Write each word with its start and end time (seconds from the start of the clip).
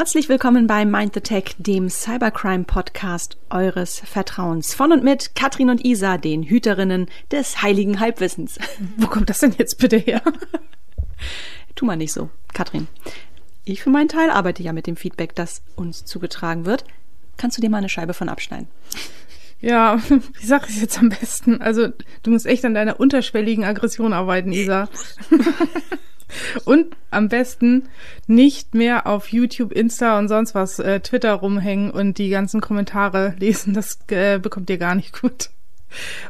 Herzlich 0.00 0.30
willkommen 0.30 0.66
bei 0.66 0.86
Mind 0.86 1.12
the 1.12 1.20
Tech, 1.20 1.56
dem 1.58 1.90
Cybercrime 1.90 2.64
Podcast 2.64 3.36
eures 3.50 4.00
Vertrauens. 4.00 4.72
Von 4.72 4.92
und 4.92 5.04
mit 5.04 5.34
Katrin 5.34 5.68
und 5.68 5.84
Isa, 5.84 6.16
den 6.16 6.42
Hüterinnen 6.42 7.10
des 7.30 7.60
heiligen 7.60 8.00
Halbwissens. 8.00 8.58
Wo 8.96 9.08
kommt 9.08 9.28
das 9.28 9.40
denn 9.40 9.54
jetzt 9.58 9.76
bitte 9.76 9.98
her? 9.98 10.22
tu 11.74 11.84
mal 11.84 11.98
nicht 11.98 12.14
so, 12.14 12.30
Katrin. 12.54 12.88
Ich 13.66 13.82
für 13.82 13.90
meinen 13.90 14.08
Teil 14.08 14.30
arbeite 14.30 14.62
ja 14.62 14.72
mit 14.72 14.86
dem 14.86 14.96
Feedback, 14.96 15.34
das 15.34 15.60
uns 15.76 16.06
zugetragen 16.06 16.64
wird. 16.64 16.84
Kannst 17.36 17.58
du 17.58 17.60
dir 17.60 17.68
mal 17.68 17.76
eine 17.76 17.90
Scheibe 17.90 18.14
von 18.14 18.30
abschneiden? 18.30 18.68
Ja, 19.60 20.00
wie 20.08 20.46
sag 20.46 20.66
ich 20.70 20.80
jetzt 20.80 20.98
am 20.98 21.10
besten? 21.10 21.60
Also, 21.60 21.88
du 22.22 22.30
musst 22.30 22.46
echt 22.46 22.64
an 22.64 22.72
deiner 22.72 23.00
unterschwelligen 23.00 23.64
Aggression 23.64 24.14
arbeiten, 24.14 24.50
Isa. 24.50 24.88
Und 26.64 26.96
am 27.10 27.28
besten 27.28 27.88
nicht 28.26 28.74
mehr 28.74 29.06
auf 29.06 29.28
YouTube, 29.28 29.72
Insta 29.72 30.18
und 30.18 30.28
sonst 30.28 30.54
was, 30.54 30.78
äh, 30.78 31.00
Twitter 31.00 31.34
rumhängen 31.34 31.90
und 31.90 32.18
die 32.18 32.30
ganzen 32.30 32.60
Kommentare 32.60 33.34
lesen. 33.38 33.74
Das 33.74 33.98
äh, 34.08 34.38
bekommt 34.38 34.70
ihr 34.70 34.78
gar 34.78 34.94
nicht 34.94 35.20
gut. 35.20 35.50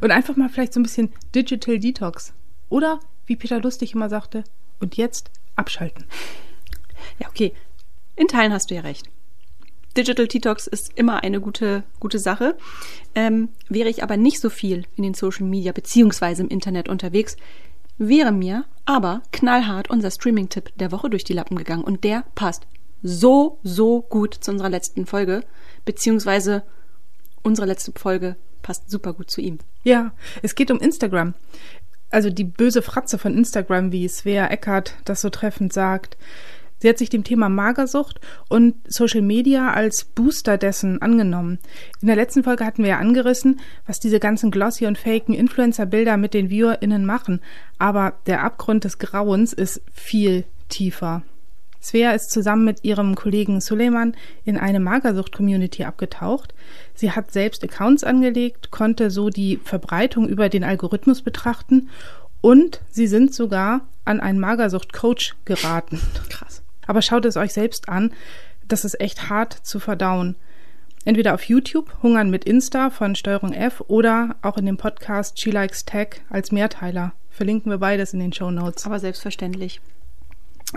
Und 0.00 0.10
einfach 0.10 0.36
mal 0.36 0.48
vielleicht 0.48 0.72
so 0.72 0.80
ein 0.80 0.84
bisschen 0.84 1.12
Digital 1.34 1.78
Detox. 1.78 2.32
Oder, 2.68 3.00
wie 3.26 3.36
Peter 3.36 3.60
Lustig 3.60 3.94
immer 3.94 4.08
sagte, 4.08 4.44
und 4.80 4.96
jetzt 4.96 5.30
abschalten. 5.56 6.06
Ja, 7.18 7.28
okay. 7.28 7.52
In 8.16 8.28
Teilen 8.28 8.52
hast 8.52 8.70
du 8.70 8.74
ja 8.74 8.80
recht. 8.80 9.08
Digital 9.96 10.28
Detox 10.28 10.66
ist 10.66 10.96
immer 10.96 11.22
eine 11.22 11.40
gute, 11.40 11.82
gute 11.98 12.18
Sache. 12.18 12.56
Ähm, 13.14 13.48
wäre 13.68 13.88
ich 13.88 14.02
aber 14.02 14.16
nicht 14.16 14.40
so 14.40 14.48
viel 14.48 14.86
in 14.96 15.02
den 15.02 15.14
Social 15.14 15.46
Media 15.46 15.72
beziehungsweise 15.72 16.42
im 16.42 16.48
Internet 16.48 16.88
unterwegs, 16.88 17.36
wäre 17.98 18.32
mir 18.32 18.64
aber 18.90 19.22
knallhart 19.32 19.88
unser 19.88 20.10
Streaming-Tipp 20.10 20.72
der 20.76 20.92
Woche 20.92 21.10
durch 21.10 21.24
die 21.24 21.32
Lappen 21.32 21.56
gegangen 21.56 21.84
und 21.84 22.04
der 22.04 22.24
passt 22.34 22.66
so, 23.02 23.58
so 23.62 24.02
gut 24.02 24.34
zu 24.34 24.50
unserer 24.50 24.68
letzten 24.68 25.06
Folge, 25.06 25.44
beziehungsweise 25.84 26.64
unsere 27.42 27.66
letzte 27.66 27.92
Folge 27.92 28.36
passt 28.62 28.90
super 28.90 29.14
gut 29.14 29.30
zu 29.30 29.40
ihm. 29.40 29.58
Ja, 29.84 30.12
es 30.42 30.54
geht 30.54 30.70
um 30.70 30.80
Instagram. 30.80 31.34
Also 32.10 32.28
die 32.30 32.44
böse 32.44 32.82
Fratze 32.82 33.18
von 33.18 33.36
Instagram, 33.36 33.92
wie 33.92 34.08
Svea 34.08 34.48
Eckert 34.48 34.96
das 35.04 35.20
so 35.20 35.30
treffend 35.30 35.72
sagt. 35.72 36.18
Sie 36.80 36.88
hat 36.88 36.98
sich 36.98 37.10
dem 37.10 37.24
Thema 37.24 37.48
Magersucht 37.48 38.20
und 38.48 38.74
Social 38.88 39.22
Media 39.22 39.72
als 39.72 40.04
Booster 40.04 40.56
dessen 40.56 41.00
angenommen. 41.02 41.58
In 42.00 42.06
der 42.06 42.16
letzten 42.16 42.42
Folge 42.42 42.64
hatten 42.64 42.82
wir 42.82 42.90
ja 42.90 42.98
angerissen, 42.98 43.60
was 43.86 44.00
diese 44.00 44.18
ganzen 44.18 44.50
glossy 44.50 44.86
und 44.86 44.98
faken 44.98 45.34
Influencer-Bilder 45.34 46.16
mit 46.16 46.32
den 46.32 46.48
ViewerInnen 46.48 47.04
machen. 47.04 47.40
Aber 47.78 48.14
der 48.26 48.42
Abgrund 48.42 48.84
des 48.84 48.98
Grauens 48.98 49.52
ist 49.52 49.82
viel 49.92 50.44
tiefer. 50.70 51.22
Svea 51.82 52.12
ist 52.12 52.30
zusammen 52.30 52.64
mit 52.64 52.84
ihrem 52.84 53.14
Kollegen 53.14 53.60
Suleiman 53.60 54.14
in 54.44 54.58
eine 54.58 54.80
Magersucht-Community 54.80 55.84
abgetaucht. 55.84 56.54
Sie 56.94 57.10
hat 57.10 57.32
selbst 57.32 57.64
Accounts 57.64 58.04
angelegt, 58.04 58.70
konnte 58.70 59.10
so 59.10 59.30
die 59.30 59.58
Verbreitung 59.64 60.28
über 60.28 60.48
den 60.48 60.64
Algorithmus 60.64 61.22
betrachten 61.22 61.88
und 62.42 62.80
sie 62.90 63.06
sind 63.06 63.34
sogar 63.34 63.82
an 64.04 64.20
einen 64.20 64.40
Magersucht-Coach 64.40 65.36
geraten. 65.44 66.00
Krass. 66.28 66.62
Aber 66.90 67.02
schaut 67.02 67.24
es 67.24 67.36
euch 67.36 67.52
selbst 67.52 67.88
an. 67.88 68.12
Das 68.66 68.84
ist 68.84 69.00
echt 69.00 69.30
hart 69.30 69.52
zu 69.52 69.78
verdauen. 69.78 70.34
Entweder 71.04 71.34
auf 71.34 71.44
YouTube, 71.44 71.88
Hungern 72.02 72.30
mit 72.30 72.44
Insta 72.44 72.90
von 72.90 73.14
Steuerung 73.14 73.52
F 73.52 73.80
oder 73.86 74.34
auch 74.42 74.58
in 74.58 74.66
dem 74.66 74.76
Podcast 74.76 75.40
She 75.40 75.52
Likes 75.52 75.84
Tech 75.84 76.22
als 76.30 76.50
Mehrteiler. 76.50 77.12
Verlinken 77.30 77.70
wir 77.70 77.78
beides 77.78 78.12
in 78.12 78.18
den 78.18 78.32
Show 78.32 78.50
Notes. 78.50 78.86
Aber 78.86 78.98
selbstverständlich. 78.98 79.80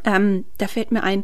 Ähm, 0.06 0.46
da 0.60 0.68
fällt 0.68 0.92
mir 0.92 1.02
ein, 1.02 1.24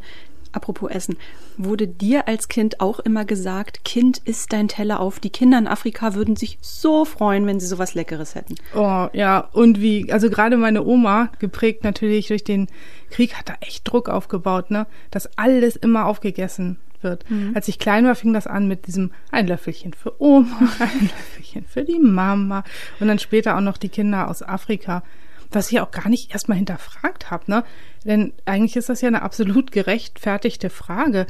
apropos 0.52 0.90
Essen, 0.90 1.18
wurde 1.58 1.88
dir 1.88 2.28
als 2.28 2.48
Kind 2.48 2.80
auch 2.80 3.00
immer 3.00 3.26
gesagt, 3.26 3.84
Kind 3.84 4.20
isst 4.20 4.54
dein 4.54 4.68
Teller 4.68 5.00
auf. 5.00 5.20
Die 5.20 5.30
Kinder 5.30 5.58
in 5.58 5.68
Afrika 5.68 6.16
würden 6.16 6.36
sich 6.36 6.58
so 6.62 7.06
freuen, 7.06 7.46
wenn 7.46 7.60
sie 7.60 7.68
sowas 7.68 7.96
Leckeres 7.96 8.36
hätten. 8.36 8.56
Oh, 8.76 9.08
ja. 9.14 9.50
Und 9.52 9.82
wie, 9.82 10.12
also 10.12 10.30
gerade 10.30 10.58
meine 10.58 10.84
Oma, 10.84 11.32
geprägt 11.40 11.84
natürlich 11.84 12.28
durch 12.28 12.44
den 12.44 12.68
Krieg, 13.10 13.36
hat 13.36 13.50
da 13.50 13.56
echt 13.62 13.88
Druck 13.88 14.10
aufgebaut, 14.10 14.72
ne? 14.72 14.88
Dass 15.12 15.38
alles 15.38 15.76
immer 15.76 16.06
aufgegessen 16.06 16.80
wird. 17.02 17.30
Mhm. 17.30 17.52
Als 17.56 17.68
ich 17.68 17.80
klein 17.80 18.06
war, 18.06 18.16
fing 18.16 18.34
das 18.34 18.48
an 18.48 18.68
mit 18.68 18.88
diesem 18.88 19.12
ein 19.32 19.48
Löffelchen 19.48 19.94
für 19.94 20.22
Oma, 20.22 20.58
ein 20.80 21.02
Löffelchen 21.02 21.66
für 21.66 21.84
die 21.84 22.00
Mama 22.00 22.64
und 23.00 23.08
dann 23.08 23.20
später 23.20 23.56
auch 23.56 23.62
noch 23.62 23.78
die 23.78 23.90
Kinder 23.90 24.30
aus 24.30 24.44
Afrika 24.44 25.04
was 25.52 25.72
ich 25.72 25.80
auch 25.80 25.92
gar 25.92 26.10
nicht 26.10 26.32
erstmal 26.32 26.58
hinterfragt 26.58 27.32
habe, 27.32 27.46
ne? 27.48 27.64
Denn 28.06 28.34
eigentlich 28.46 28.76
ist 28.76 28.90
das 28.90 29.02
ja 29.02 29.08
eine 29.08 29.22
absolut 29.22 29.72
gerechtfertigte 29.72 30.70
Frage. 30.70 31.26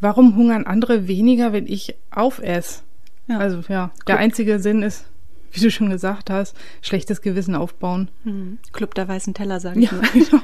Warum 0.00 0.36
hungern 0.36 0.66
andere 0.66 1.08
weniger, 1.08 1.52
wenn 1.52 1.66
ich 1.66 1.94
aufesse? 2.10 2.82
Ja. 3.28 3.38
Also 3.38 3.62
ja, 3.68 3.88
Club. 3.88 4.06
der 4.06 4.18
einzige 4.18 4.58
Sinn 4.58 4.82
ist, 4.82 5.06
wie 5.52 5.60
du 5.60 5.70
schon 5.70 5.90
gesagt 5.90 6.30
hast, 6.30 6.56
schlechtes 6.80 7.22
Gewissen 7.22 7.54
aufbauen. 7.54 8.10
Mhm. 8.24 8.58
Club 8.72 8.94
der 8.94 9.08
weißen 9.08 9.34
Teller, 9.34 9.60
sage 9.60 9.80
ich 9.80 9.90
ja, 9.90 9.96
mal. 9.96 10.08
Genau. 10.12 10.42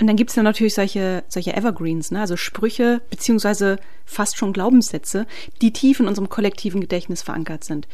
Und 0.00 0.06
dann 0.06 0.16
gibt's 0.16 0.36
ja 0.36 0.44
natürlich 0.44 0.74
solche, 0.74 1.24
solche 1.26 1.56
Evergreens, 1.56 2.12
ne? 2.12 2.20
also 2.20 2.36
Sprüche 2.36 3.00
beziehungsweise 3.10 3.80
fast 4.04 4.36
schon 4.36 4.52
Glaubenssätze, 4.52 5.26
die 5.60 5.72
tief 5.72 5.98
in 5.98 6.06
unserem 6.06 6.28
kollektiven 6.28 6.80
Gedächtnis 6.80 7.22
verankert 7.22 7.64
sind. 7.64 7.88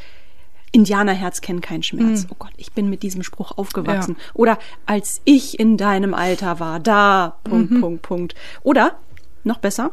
Indianerherz 0.75 1.39
kennt 1.39 1.61
keinen 1.61 1.83
Schmerz. 1.83 2.23
Mhm. 2.23 2.29
Oh 2.31 2.35
Gott, 2.37 2.51
ich 2.57 2.73
bin 2.73 2.89
mit 2.89 3.01
diesem 3.01 3.23
Spruch 3.23 3.57
aufgewachsen. 3.57 4.17
Ja. 4.19 4.23
Oder 4.33 4.59
als 4.85 5.21
ich 5.23 5.57
in 5.57 5.77
deinem 5.77 6.13
Alter 6.13 6.59
war, 6.59 6.81
da, 6.81 7.39
Punkt, 7.45 7.71
mhm. 7.71 7.79
Punkt, 7.81 8.01
Punkt. 8.01 8.35
Oder, 8.61 8.99
noch 9.45 9.59
besser, 9.59 9.91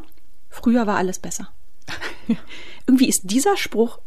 früher 0.49 0.85
war 0.85 0.97
alles 0.97 1.19
besser. 1.19 1.49
Ja. 2.27 2.35
Irgendwie 2.85 3.07
ist 3.07 3.31
dieser 3.31 3.55
Spruch 3.55 3.99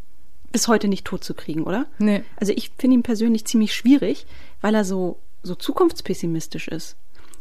bis 0.52 0.68
heute 0.68 0.86
nicht 0.88 1.06
tot 1.06 1.24
zu 1.24 1.32
kriegen, 1.32 1.62
oder? 1.64 1.86
Nee. 1.98 2.22
Also 2.36 2.52
ich 2.54 2.72
finde 2.76 2.96
ihn 2.96 3.02
persönlich 3.02 3.46
ziemlich 3.46 3.74
schwierig, 3.74 4.26
weil 4.60 4.74
er 4.74 4.84
so, 4.84 5.18
so 5.42 5.54
zukunftspessimistisch 5.54 6.68
ist. 6.68 6.96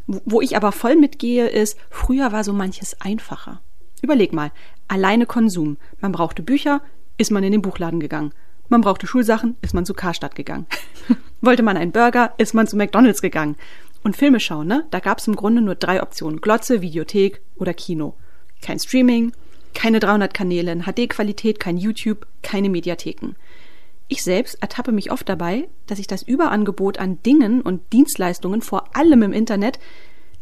Wo 0.07 0.39
ich 0.39 0.55
aber 0.55 0.71
voll 0.71 0.95
mitgehe, 0.95 1.47
ist, 1.47 1.77
früher 1.89 2.31
war 2.31 2.45
so 2.45 2.53
manches 2.53 3.01
einfacher. 3.01 3.59
Überleg 4.01 4.31
mal, 4.31 4.53
alleine 4.87 5.25
Konsum. 5.25 5.75
Man 5.99 6.13
brauchte 6.13 6.41
Bücher, 6.41 6.81
ist 7.17 7.31
man 7.31 7.43
in 7.43 7.51
den 7.51 7.61
Buchladen 7.61 7.99
gegangen. 7.99 8.31
Man 8.69 8.81
brauchte 8.81 9.07
Schulsachen, 9.07 9.55
ist 9.61 9.73
man 9.73 9.85
zu 9.85 9.93
Karstadt 9.93 10.35
gegangen. 10.35 10.65
Wollte 11.41 11.63
man 11.63 11.77
einen 11.77 11.91
Burger, 11.91 12.33
ist 12.37 12.53
man 12.53 12.67
zu 12.67 12.75
McDonalds 12.75 13.21
gegangen. 13.21 13.55
Und 14.03 14.15
Filme 14.15 14.39
schauen, 14.39 14.67
ne? 14.67 14.85
Da 14.91 14.99
gab's 14.99 15.27
im 15.27 15.35
Grunde 15.35 15.61
nur 15.61 15.75
drei 15.75 16.01
Optionen. 16.01 16.41
Glotze, 16.41 16.81
Videothek 16.81 17.41
oder 17.55 17.73
Kino. 17.73 18.15
Kein 18.61 18.79
Streaming, 18.79 19.33
keine 19.73 19.99
300 19.99 20.33
Kanäle 20.33 20.71
in 20.71 20.83
HD-Qualität, 20.83 21.59
kein 21.59 21.77
YouTube, 21.77 22.25
keine 22.41 22.69
Mediatheken. 22.69 23.35
Ich 24.07 24.23
selbst 24.23 24.61
ertappe 24.61 24.91
mich 24.91 25.11
oft 25.11 25.27
dabei, 25.27 25.67
dass 25.87 25.99
ich 25.99 26.07
das 26.07 26.21
Überangebot 26.21 26.99
an 26.99 27.21
Dingen 27.23 27.61
und 27.61 27.91
Dienstleistungen, 27.91 28.61
vor 28.61 28.95
allem 28.95 29.23
im 29.23 29.33
Internet, 29.33 29.79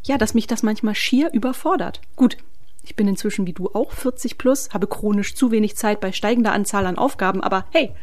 ja, 0.04 0.18
dass 0.18 0.34
mich 0.34 0.48
das 0.48 0.64
manchmal 0.64 0.96
schier 0.96 1.32
überfordert. 1.32 2.02
Gut, 2.18 2.38
ich 2.84 2.98
bin 2.98 3.08
inzwischen 3.08 3.48
wie 3.48 3.54
du 3.54 3.70
auch 3.74 3.92
40 3.92 4.38
plus, 4.38 4.74
habe 4.74 4.88
chronisch 4.88 5.36
zu 5.36 5.52
wenig 5.52 5.78
Zeit 5.78 6.02
bei 6.02 6.12
steigender 6.12 6.52
Anzahl 6.52 6.86
an 6.86 6.98
Aufgaben, 6.98 7.42
aber 7.42 7.66
hey, 7.72 7.94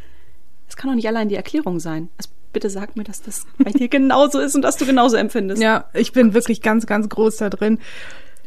das 0.71 0.77
kann 0.77 0.89
doch 0.89 0.95
nicht 0.95 1.09
allein 1.09 1.29
die 1.29 1.35
Erklärung 1.35 1.81
sein. 1.81 2.11
Also 2.17 2.31
bitte 2.53 2.71
sag 2.71 2.97
mir, 2.97 3.03
dass 3.03 3.23
das 3.23 3.45
bei 3.59 3.71
dir 3.73 3.89
genauso 3.89 4.39
ist 4.39 4.55
und 4.55 4.63
dass 4.63 4.77
du 4.77 4.87
genauso 4.87 5.17
empfindest. 5.17 5.61
Ja, 5.61 5.87
ich 5.95 6.13
bin 6.13 6.33
wirklich 6.33 6.63
ganz, 6.63 6.87
ganz 6.87 7.09
groß 7.09 7.39
da 7.39 7.51
drin. 7.51 7.81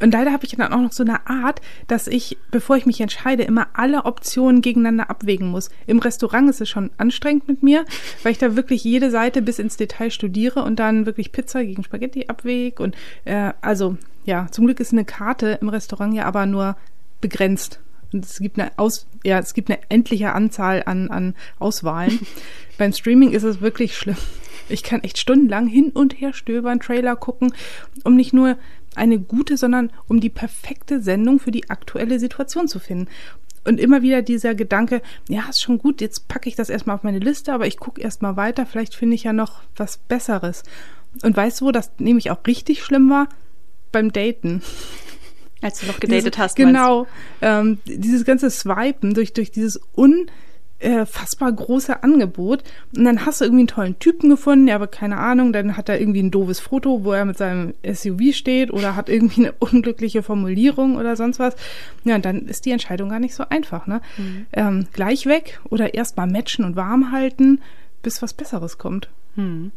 Und 0.01 0.13
leider 0.13 0.31
habe 0.31 0.45
ich 0.45 0.55
dann 0.55 0.73
auch 0.73 0.79
noch 0.79 0.93
so 0.93 1.03
eine 1.03 1.27
Art, 1.27 1.61
dass 1.87 2.07
ich, 2.07 2.37
bevor 2.49 2.77
ich 2.77 2.85
mich 2.85 3.01
entscheide, 3.01 3.43
immer 3.43 3.67
alle 3.73 4.05
Optionen 4.05 4.61
gegeneinander 4.61 5.09
abwägen 5.09 5.49
muss. 5.49 5.69
Im 5.85 5.99
Restaurant 5.99 6.49
ist 6.49 6.61
es 6.61 6.69
schon 6.69 6.91
anstrengend 6.97 7.47
mit 7.47 7.61
mir, 7.61 7.85
weil 8.23 8.31
ich 8.31 8.37
da 8.37 8.55
wirklich 8.55 8.85
jede 8.85 9.11
Seite 9.11 9.41
bis 9.41 9.59
ins 9.59 9.75
Detail 9.75 10.11
studiere 10.11 10.63
und 10.63 10.79
dann 10.79 11.05
wirklich 11.05 11.33
Pizza 11.33 11.63
gegen 11.63 11.83
Spaghetti 11.83 12.27
abwäge. 12.27 12.81
Und 12.81 12.95
äh, 13.25 13.51
also 13.61 13.97
ja, 14.23 14.47
zum 14.49 14.65
Glück 14.65 14.79
ist 14.79 14.93
eine 14.93 15.05
Karte 15.05 15.59
im 15.61 15.67
Restaurant 15.67 16.13
ja 16.13 16.23
aber 16.23 16.45
nur 16.45 16.77
begrenzt. 17.19 17.79
Es 18.13 18.39
gibt 18.39 18.59
eine 18.59 18.71
Aus, 18.77 19.07
ja, 19.23 19.39
es 19.39 19.53
gibt 19.53 19.69
eine 19.69 19.79
endliche 19.89 20.33
Anzahl 20.33 20.83
an, 20.85 21.09
an 21.09 21.35
Auswahlen. 21.59 22.19
Beim 22.77 22.93
Streaming 22.93 23.31
ist 23.31 23.43
es 23.43 23.61
wirklich 23.61 23.95
schlimm. 23.95 24.17
Ich 24.69 24.83
kann 24.83 25.03
echt 25.03 25.17
stundenlang 25.17 25.67
hin 25.67 25.89
und 25.89 26.19
her 26.19 26.33
stöbern, 26.33 26.79
Trailer 26.79 27.15
gucken, 27.15 27.53
um 28.03 28.15
nicht 28.15 28.33
nur 28.33 28.57
eine 28.95 29.19
gute, 29.19 29.57
sondern 29.57 29.91
um 30.07 30.19
die 30.19 30.29
perfekte 30.29 31.01
Sendung 31.01 31.39
für 31.39 31.51
die 31.51 31.69
aktuelle 31.69 32.19
Situation 32.19 32.67
zu 32.67 32.79
finden. 32.79 33.07
Und 33.65 33.79
immer 33.79 34.01
wieder 34.01 34.21
dieser 34.21 34.55
Gedanke, 34.55 35.01
ja, 35.29 35.43
ist 35.49 35.61
schon 35.61 35.77
gut, 35.77 36.01
jetzt 36.01 36.27
packe 36.27 36.49
ich 36.49 36.55
das 36.55 36.69
erstmal 36.69 36.97
auf 36.97 37.03
meine 37.03 37.19
Liste, 37.19 37.53
aber 37.53 37.65
ich 37.65 37.77
gucke 37.77 38.01
erstmal 38.01 38.35
weiter, 38.35 38.65
vielleicht 38.65 38.93
finde 38.93 39.15
ich 39.15 39.23
ja 39.23 39.33
noch 39.33 39.61
was 39.75 39.97
Besseres. 39.97 40.63
Und 41.21 41.35
weißt 41.35 41.61
du, 41.61 41.65
wo 41.65 41.71
das 41.71 41.91
nämlich 41.97 42.31
auch 42.31 42.45
richtig 42.45 42.83
schlimm 42.83 43.09
war? 43.09 43.29
Beim 43.91 44.11
Daten. 44.11 44.61
Als 45.63 45.79
du 45.79 45.87
noch 45.87 45.99
gedatet 45.99 46.33
Diese, 46.33 46.43
hast. 46.43 46.55
Genau. 46.55 47.07
Ähm, 47.41 47.79
dieses 47.85 48.25
ganze 48.25 48.49
Swipen 48.49 49.13
durch, 49.13 49.33
durch 49.33 49.49
dieses 49.49 49.79
un 49.95 50.27
äh, 50.83 51.05
fassbar 51.05 51.51
große 51.51 52.03
Angebot. 52.03 52.63
Und 52.95 53.05
dann 53.05 53.25
hast 53.25 53.39
du 53.39 53.45
irgendwie 53.45 53.61
einen 53.61 53.67
tollen 53.67 53.99
Typen 53.99 54.29
gefunden, 54.29 54.67
ja, 54.67 54.75
aber 54.75 54.87
keine 54.87 55.17
Ahnung, 55.17 55.53
dann 55.53 55.77
hat 55.77 55.87
er 55.89 55.99
irgendwie 55.99 56.21
ein 56.21 56.31
doofes 56.31 56.59
Foto, 56.59 57.03
wo 57.05 57.13
er 57.13 57.25
mit 57.25 57.37
seinem 57.37 57.73
SUV 57.89 58.33
steht 58.33 58.71
oder 58.71 58.95
hat 58.95 59.09
irgendwie 59.09 59.41
eine 59.41 59.53
unglückliche 59.59 60.21
Formulierung 60.21 60.97
oder 60.97 61.15
sonst 61.15 61.39
was. 61.39 61.55
Ja, 62.03 62.15
und 62.15 62.25
dann 62.25 62.47
ist 62.47 62.65
die 62.65 62.71
Entscheidung 62.71 63.09
gar 63.09 63.19
nicht 63.19 63.35
so 63.35 63.45
einfach, 63.49 63.87
ne? 63.87 64.01
Mhm. 64.17 64.45
Ähm, 64.51 64.87
gleich 64.91 65.25
weg 65.25 65.61
oder 65.69 65.93
erst 65.93 66.17
mal 66.17 66.27
matchen 66.27 66.65
und 66.65 66.75
warm 66.75 67.11
halten, 67.11 67.61
bis 68.01 68.21
was 68.21 68.33
Besseres 68.33 68.77
kommt. 68.77 69.07
Mhm. 69.35 69.71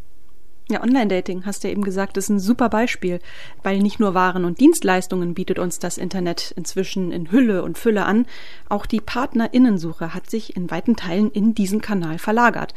Ja, 0.68 0.82
Online-Dating, 0.82 1.46
hast 1.46 1.62
du 1.62 1.68
ja 1.68 1.72
eben 1.72 1.84
gesagt, 1.84 2.16
ist 2.16 2.28
ein 2.28 2.40
super 2.40 2.68
Beispiel, 2.68 3.20
weil 3.62 3.78
nicht 3.78 4.00
nur 4.00 4.14
Waren 4.14 4.44
und 4.44 4.58
Dienstleistungen 4.58 5.32
bietet 5.32 5.60
uns 5.60 5.78
das 5.78 5.96
Internet 5.96 6.52
inzwischen 6.56 7.12
in 7.12 7.30
Hülle 7.30 7.62
und 7.62 7.78
Fülle 7.78 8.04
an, 8.04 8.26
auch 8.68 8.84
die 8.84 9.00
Partnerinnensuche 9.00 10.12
hat 10.12 10.28
sich 10.28 10.56
in 10.56 10.68
weiten 10.68 10.96
Teilen 10.96 11.30
in 11.30 11.54
diesen 11.54 11.80
Kanal 11.80 12.18
verlagert. 12.18 12.74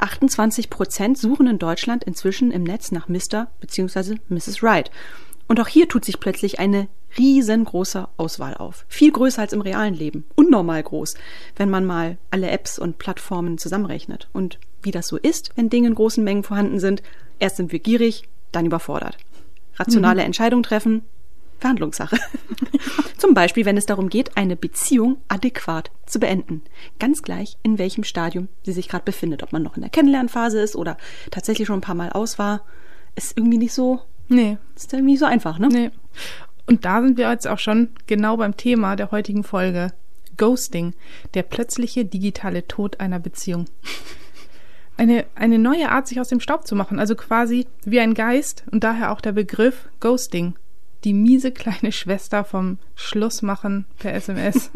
28 0.00 0.70
Prozent 0.70 1.18
suchen 1.18 1.46
in 1.46 1.60
Deutschland 1.60 2.02
inzwischen 2.02 2.50
im 2.50 2.64
Netz 2.64 2.90
nach 2.90 3.08
Mr. 3.08 3.48
bzw. 3.60 4.16
Mrs. 4.28 4.64
Right. 4.64 4.90
Und 5.46 5.60
auch 5.60 5.68
hier 5.68 5.88
tut 5.88 6.04
sich 6.04 6.18
plötzlich 6.18 6.58
eine 6.58 6.88
riesengroße 7.18 8.08
Auswahl 8.16 8.54
auf. 8.54 8.84
Viel 8.88 9.12
größer 9.12 9.42
als 9.42 9.52
im 9.52 9.60
realen 9.60 9.94
Leben. 9.94 10.24
Unnormal 10.34 10.82
groß, 10.82 11.14
wenn 11.56 11.70
man 11.70 11.84
mal 11.84 12.18
alle 12.30 12.50
Apps 12.50 12.78
und 12.78 12.98
Plattformen 12.98 13.58
zusammenrechnet. 13.58 14.28
Und 14.32 14.58
wie 14.82 14.90
das 14.90 15.08
so 15.08 15.16
ist, 15.16 15.50
wenn 15.56 15.70
Dinge 15.70 15.88
in 15.88 15.94
großen 15.94 16.22
Mengen 16.22 16.44
vorhanden 16.44 16.80
sind, 16.80 17.02
erst 17.38 17.56
sind 17.56 17.72
wir 17.72 17.78
gierig, 17.78 18.28
dann 18.52 18.66
überfordert. 18.66 19.18
Rationale 19.76 20.20
mhm. 20.20 20.26
Entscheidungen 20.26 20.62
treffen, 20.62 21.02
Verhandlungssache. 21.58 22.18
Zum 23.18 23.34
Beispiel, 23.34 23.66
wenn 23.66 23.76
es 23.76 23.86
darum 23.86 24.08
geht, 24.08 24.36
eine 24.36 24.56
Beziehung 24.56 25.18
adäquat 25.28 25.90
zu 26.06 26.18
beenden. 26.18 26.62
Ganz 26.98 27.22
gleich, 27.22 27.56
in 27.62 27.78
welchem 27.78 28.04
Stadium 28.04 28.48
sie 28.62 28.72
sich 28.72 28.88
gerade 28.88 29.04
befindet. 29.04 29.42
Ob 29.42 29.52
man 29.52 29.62
noch 29.62 29.76
in 29.76 29.82
der 29.82 29.90
Kennenlernphase 29.90 30.60
ist 30.60 30.74
oder 30.74 30.96
tatsächlich 31.30 31.66
schon 31.66 31.78
ein 31.78 31.82
paar 31.82 31.94
Mal 31.94 32.10
aus 32.10 32.38
war, 32.38 32.62
ist 33.14 33.36
irgendwie 33.36 33.58
nicht 33.58 33.74
so. 33.74 34.00
Nee. 34.28 34.58
Ist 34.74 34.92
irgendwie 34.92 35.12
nicht 35.12 35.20
so 35.20 35.26
einfach, 35.26 35.58
ne? 35.58 35.68
Nee. 35.68 35.90
Und 36.70 36.84
da 36.84 37.02
sind 37.02 37.18
wir 37.18 37.28
jetzt 37.28 37.48
auch 37.48 37.58
schon 37.58 37.88
genau 38.06 38.36
beim 38.36 38.56
Thema 38.56 38.94
der 38.94 39.10
heutigen 39.10 39.42
Folge. 39.42 39.92
Ghosting, 40.36 40.94
der 41.34 41.42
plötzliche 41.42 42.04
digitale 42.04 42.68
Tod 42.68 43.00
einer 43.00 43.18
Beziehung. 43.18 43.64
Eine, 44.96 45.26
eine 45.34 45.58
neue 45.58 45.90
Art, 45.90 46.06
sich 46.06 46.20
aus 46.20 46.28
dem 46.28 46.38
Staub 46.38 46.68
zu 46.68 46.76
machen, 46.76 47.00
also 47.00 47.16
quasi 47.16 47.66
wie 47.84 47.98
ein 47.98 48.14
Geist 48.14 48.62
und 48.70 48.84
daher 48.84 49.10
auch 49.10 49.20
der 49.20 49.32
Begriff 49.32 49.88
Ghosting. 49.98 50.54
Die 51.02 51.12
miese 51.12 51.50
kleine 51.50 51.90
Schwester 51.92 52.44
vom 52.44 52.78
Schlussmachen 52.94 53.86
per 53.98 54.14
SMS. 54.14 54.70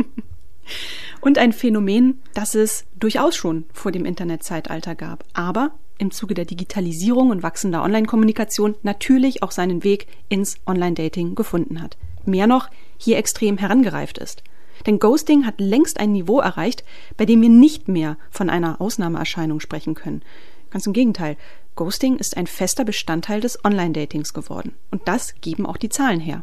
und 1.21 1.39
ein 1.39 1.53
Phänomen, 1.53 2.21
das 2.33 2.57
es 2.57 2.87
durchaus 2.99 3.37
schon 3.37 3.67
vor 3.73 3.93
dem 3.93 4.05
Internetzeitalter 4.05 4.97
gab, 4.97 5.25
aber 5.33 5.71
im 5.99 6.11
Zuge 6.11 6.35
der 6.35 6.45
Digitalisierung 6.45 7.31
und 7.31 7.43
wachsender 7.43 7.83
Online-Kommunikation 7.83 8.75
natürlich 8.83 9.43
auch 9.43 9.51
seinen 9.51 9.85
Weg 9.85 10.07
ins 10.29 10.57
Online-Dating 10.67 11.35
gefunden 11.35 11.81
hat. 11.83 11.97
Mehr 12.25 12.47
noch, 12.47 12.69
hier 12.97 13.19
extrem 13.19 13.59
herangereift 13.59 14.19
ist. 14.19 14.43
Denn 14.87 14.99
Ghosting 14.99 15.47
hat 15.47 15.61
längst 15.61 16.01
ein 16.01 16.13
Niveau 16.13 16.41
erreicht, 16.41 16.85
bei 17.17 17.27
dem 17.27 17.41
wir 17.43 17.49
nicht 17.49 17.89
mehr 17.89 18.17
von 18.31 18.51
einer 18.51 18.81
Ausnahmeerscheinung 18.81 19.61
sprechen 19.61 19.95
können. 19.95 20.23
Ganz 20.71 20.87
im 20.87 20.93
Gegenteil, 20.93 21.37
Ghosting 21.77 22.17
ist 22.17 22.37
ein 22.37 22.47
fester 22.47 22.85
Bestandteil 22.85 23.41
des 23.41 23.65
Online-Datings 23.65 24.35
geworden. 24.35 24.73
Und 24.91 25.03
das 25.07 25.35
geben 25.41 25.67
auch 25.67 25.77
die 25.77 25.89
Zahlen 25.89 26.21
her. 26.21 26.43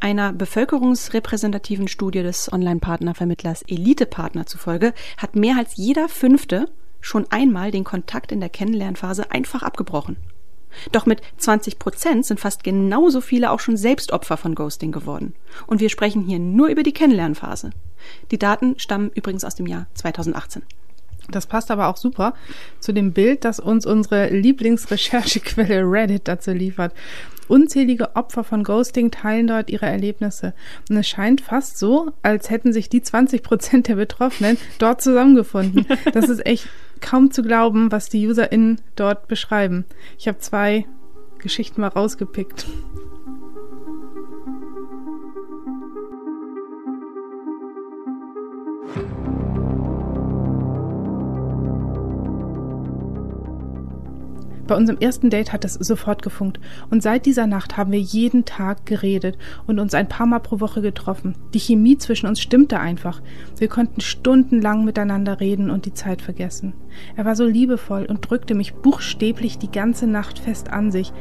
Einer 0.00 0.32
bevölkerungsrepräsentativen 0.32 1.88
Studie 1.88 2.22
des 2.22 2.52
Online-Partnervermittlers 2.52 3.62
Elite-Partner 3.62 4.46
zufolge 4.46 4.92
hat 5.16 5.36
mehr 5.36 5.56
als 5.56 5.76
jeder 5.76 6.08
Fünfte 6.08 6.68
schon 7.00 7.26
einmal 7.30 7.70
den 7.70 7.84
Kontakt 7.84 8.32
in 8.32 8.40
der 8.40 8.48
Kennenlernphase 8.48 9.30
einfach 9.30 9.62
abgebrochen. 9.62 10.16
Doch 10.92 11.06
mit 11.06 11.22
20 11.38 11.78
Prozent 11.78 12.26
sind 12.26 12.40
fast 12.40 12.62
genauso 12.64 13.20
viele 13.20 13.50
auch 13.50 13.60
schon 13.60 13.76
selbst 13.76 14.12
Opfer 14.12 14.36
von 14.36 14.54
Ghosting 14.54 14.92
geworden. 14.92 15.34
Und 15.66 15.80
wir 15.80 15.88
sprechen 15.88 16.22
hier 16.22 16.38
nur 16.38 16.68
über 16.68 16.82
die 16.82 16.92
Kennenlernphase. 16.92 17.70
Die 18.30 18.38
Daten 18.38 18.78
stammen 18.78 19.10
übrigens 19.14 19.44
aus 19.44 19.54
dem 19.54 19.66
Jahr 19.66 19.86
2018. 19.94 20.62
Das 21.30 21.46
passt 21.46 21.70
aber 21.70 21.88
auch 21.88 21.96
super 21.96 22.34
zu 22.80 22.92
dem 22.92 23.12
Bild, 23.12 23.44
das 23.44 23.60
uns 23.60 23.86
unsere 23.86 24.28
Lieblingsrecherchequelle 24.28 25.82
Reddit 25.90 26.28
dazu 26.28 26.52
liefert. 26.52 26.92
Unzählige 27.48 28.16
Opfer 28.16 28.42
von 28.42 28.64
Ghosting 28.64 29.10
teilen 29.10 29.46
dort 29.46 29.70
ihre 29.70 29.86
Erlebnisse. 29.86 30.52
Und 30.90 30.96
es 30.96 31.08
scheint 31.08 31.40
fast 31.40 31.78
so, 31.78 32.10
als 32.22 32.50
hätten 32.50 32.72
sich 32.72 32.88
die 32.88 33.02
20 33.02 33.42
Prozent 33.42 33.88
der 33.88 33.94
Betroffenen 33.94 34.58
dort 34.78 35.00
zusammengefunden. 35.00 35.86
Das 36.12 36.28
ist 36.28 36.44
echt 36.44 36.68
kaum 37.00 37.30
zu 37.30 37.42
glauben, 37.42 37.92
was 37.92 38.08
die 38.08 38.26
UserInnen 38.26 38.80
dort 38.96 39.28
beschreiben. 39.28 39.84
Ich 40.18 40.26
habe 40.26 40.38
zwei 40.38 40.86
Geschichten 41.38 41.80
mal 41.80 41.88
rausgepickt. 41.88 42.66
Bei 54.66 54.74
unserem 54.74 54.98
ersten 54.98 55.30
Date 55.30 55.52
hat 55.52 55.64
es 55.64 55.74
sofort 55.74 56.22
gefunkt 56.22 56.58
und 56.90 57.02
seit 57.02 57.24
dieser 57.24 57.46
Nacht 57.46 57.76
haben 57.76 57.92
wir 57.92 58.00
jeden 58.00 58.44
Tag 58.44 58.84
geredet 58.84 59.38
und 59.66 59.78
uns 59.78 59.94
ein 59.94 60.08
paar 60.08 60.26
Mal 60.26 60.40
pro 60.40 60.58
Woche 60.58 60.82
getroffen. 60.82 61.36
Die 61.54 61.60
Chemie 61.60 61.98
zwischen 61.98 62.26
uns 62.26 62.40
stimmte 62.40 62.80
einfach. 62.80 63.22
Wir 63.58 63.68
konnten 63.68 64.00
stundenlang 64.00 64.84
miteinander 64.84 65.38
reden 65.38 65.70
und 65.70 65.86
die 65.86 65.94
Zeit 65.94 66.20
vergessen. 66.20 66.74
Er 67.14 67.24
war 67.24 67.36
so 67.36 67.46
liebevoll 67.46 68.06
und 68.06 68.28
drückte 68.28 68.54
mich 68.54 68.74
buchstäblich 68.74 69.58
die 69.58 69.70
ganze 69.70 70.06
Nacht 70.06 70.38
fest 70.38 70.70
an 70.70 70.90
sich. 70.90 71.12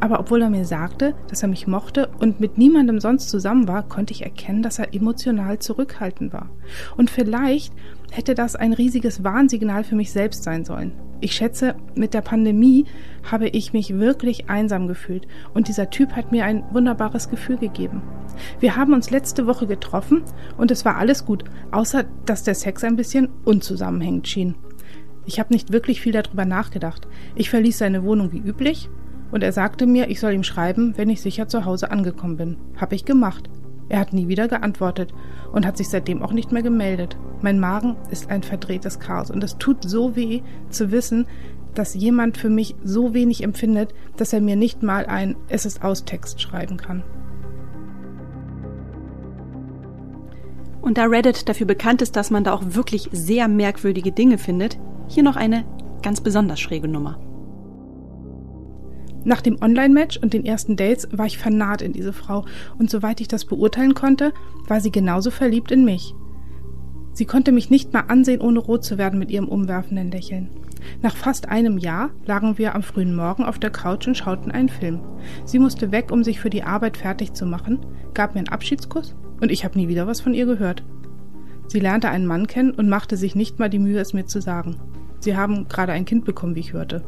Aber 0.00 0.20
obwohl 0.20 0.42
er 0.42 0.50
mir 0.50 0.64
sagte, 0.64 1.14
dass 1.28 1.42
er 1.42 1.48
mich 1.48 1.66
mochte 1.66 2.10
und 2.20 2.40
mit 2.40 2.58
niemandem 2.58 3.00
sonst 3.00 3.30
zusammen 3.30 3.68
war, 3.68 3.82
konnte 3.82 4.12
ich 4.12 4.22
erkennen, 4.22 4.62
dass 4.62 4.78
er 4.78 4.94
emotional 4.94 5.58
zurückhaltend 5.58 6.32
war. 6.32 6.50
Und 6.96 7.10
vielleicht 7.10 7.72
hätte 8.10 8.34
das 8.34 8.56
ein 8.56 8.72
riesiges 8.72 9.24
Warnsignal 9.24 9.84
für 9.84 9.96
mich 9.96 10.12
selbst 10.12 10.44
sein 10.44 10.64
sollen. 10.64 10.92
Ich 11.20 11.32
schätze, 11.32 11.74
mit 11.94 12.12
der 12.12 12.20
Pandemie 12.20 12.84
habe 13.30 13.48
ich 13.48 13.72
mich 13.72 13.98
wirklich 13.98 14.50
einsam 14.50 14.88
gefühlt 14.88 15.26
und 15.54 15.68
dieser 15.68 15.88
Typ 15.88 16.12
hat 16.12 16.32
mir 16.32 16.44
ein 16.44 16.64
wunderbares 16.72 17.30
Gefühl 17.30 17.56
gegeben. 17.56 18.02
Wir 18.60 18.76
haben 18.76 18.92
uns 18.92 19.10
letzte 19.10 19.46
Woche 19.46 19.66
getroffen 19.66 20.22
und 20.58 20.70
es 20.70 20.84
war 20.84 20.96
alles 20.96 21.24
gut, 21.24 21.44
außer 21.70 22.04
dass 22.26 22.42
der 22.42 22.54
Sex 22.54 22.84
ein 22.84 22.96
bisschen 22.96 23.30
unzusammenhängend 23.44 24.28
schien. 24.28 24.54
Ich 25.24 25.40
habe 25.40 25.54
nicht 25.54 25.72
wirklich 25.72 26.02
viel 26.02 26.12
darüber 26.12 26.44
nachgedacht. 26.44 27.08
Ich 27.34 27.48
verließ 27.48 27.78
seine 27.78 28.04
Wohnung 28.04 28.32
wie 28.32 28.38
üblich 28.38 28.90
und 29.34 29.42
er 29.42 29.50
sagte 29.50 29.88
mir, 29.88 30.08
ich 30.10 30.20
soll 30.20 30.32
ihm 30.32 30.44
schreiben, 30.44 30.94
wenn 30.96 31.10
ich 31.10 31.20
sicher 31.20 31.48
zu 31.48 31.64
Hause 31.64 31.90
angekommen 31.90 32.36
bin. 32.36 32.56
Hab 32.80 32.92
ich 32.92 33.04
gemacht. 33.04 33.50
Er 33.88 33.98
hat 33.98 34.12
nie 34.12 34.28
wieder 34.28 34.46
geantwortet 34.46 35.12
und 35.50 35.66
hat 35.66 35.76
sich 35.76 35.88
seitdem 35.88 36.22
auch 36.22 36.32
nicht 36.32 36.52
mehr 36.52 36.62
gemeldet. 36.62 37.18
Mein 37.42 37.58
Magen 37.58 37.96
ist 38.12 38.30
ein 38.30 38.44
verdrehtes 38.44 39.00
Chaos 39.00 39.32
und 39.32 39.42
es 39.42 39.58
tut 39.58 39.82
so 39.82 40.14
weh 40.14 40.42
zu 40.70 40.92
wissen, 40.92 41.26
dass 41.74 41.94
jemand 41.94 42.38
für 42.38 42.48
mich 42.48 42.76
so 42.84 43.12
wenig 43.12 43.42
empfindet, 43.42 43.92
dass 44.16 44.32
er 44.32 44.40
mir 44.40 44.54
nicht 44.54 44.84
mal 44.84 45.04
ein 45.06 45.34
Es 45.48 45.66
ist 45.66 45.82
aus 45.82 46.04
Text 46.04 46.40
schreiben 46.40 46.76
kann. 46.76 47.02
Und 50.80 50.96
da 50.96 51.06
Reddit 51.06 51.48
dafür 51.48 51.66
bekannt 51.66 52.02
ist, 52.02 52.14
dass 52.14 52.30
man 52.30 52.44
da 52.44 52.52
auch 52.52 52.62
wirklich 52.64 53.08
sehr 53.10 53.48
merkwürdige 53.48 54.12
Dinge 54.12 54.38
findet, 54.38 54.78
hier 55.08 55.24
noch 55.24 55.34
eine 55.34 55.64
ganz 56.02 56.20
besonders 56.20 56.60
schräge 56.60 56.86
Nummer. 56.86 57.18
Nach 59.24 59.40
dem 59.40 59.60
Online-Match 59.60 60.18
und 60.18 60.34
den 60.34 60.44
ersten 60.44 60.76
Dates 60.76 61.08
war 61.12 61.26
ich 61.26 61.38
vernaht 61.38 61.82
in 61.82 61.92
diese 61.92 62.12
Frau 62.12 62.44
und 62.78 62.90
soweit 62.90 63.20
ich 63.20 63.28
das 63.28 63.44
beurteilen 63.44 63.94
konnte, 63.94 64.32
war 64.68 64.80
sie 64.80 64.92
genauso 64.92 65.30
verliebt 65.30 65.70
in 65.70 65.84
mich. 65.84 66.14
Sie 67.12 67.24
konnte 67.26 67.52
mich 67.52 67.70
nicht 67.70 67.92
mal 67.92 68.04
ansehen, 68.08 68.40
ohne 68.40 68.58
rot 68.58 68.84
zu 68.84 68.98
werden 68.98 69.18
mit 69.18 69.30
ihrem 69.30 69.48
umwerfenden 69.48 70.10
Lächeln. 70.10 70.50
Nach 71.00 71.16
fast 71.16 71.48
einem 71.48 71.78
Jahr 71.78 72.10
lagen 72.26 72.58
wir 72.58 72.74
am 72.74 72.82
frühen 72.82 73.14
Morgen 73.14 73.44
auf 73.44 73.58
der 73.58 73.70
Couch 73.70 74.06
und 74.06 74.16
schauten 74.16 74.50
einen 74.50 74.68
Film. 74.68 75.00
Sie 75.44 75.58
musste 75.58 75.92
weg, 75.92 76.10
um 76.10 76.24
sich 76.24 76.40
für 76.40 76.50
die 76.50 76.64
Arbeit 76.64 76.96
fertig 76.96 77.32
zu 77.32 77.46
machen, 77.46 77.86
gab 78.12 78.34
mir 78.34 78.40
einen 78.40 78.48
Abschiedskuss 78.48 79.14
und 79.40 79.50
ich 79.50 79.64
habe 79.64 79.78
nie 79.78 79.88
wieder 79.88 80.06
was 80.06 80.20
von 80.20 80.34
ihr 80.34 80.44
gehört. 80.44 80.84
Sie 81.68 81.80
lernte 81.80 82.10
einen 82.10 82.26
Mann 82.26 82.46
kennen 82.46 82.72
und 82.72 82.88
machte 82.88 83.16
sich 83.16 83.34
nicht 83.34 83.58
mal 83.58 83.70
die 83.70 83.78
Mühe, 83.78 84.00
es 84.00 84.12
mir 84.12 84.26
zu 84.26 84.40
sagen. 84.40 84.76
Sie 85.20 85.36
haben 85.36 85.68
gerade 85.68 85.92
ein 85.92 86.04
Kind 86.04 86.24
bekommen, 86.24 86.54
wie 86.54 86.60
ich 86.60 86.74
hörte. 86.74 87.02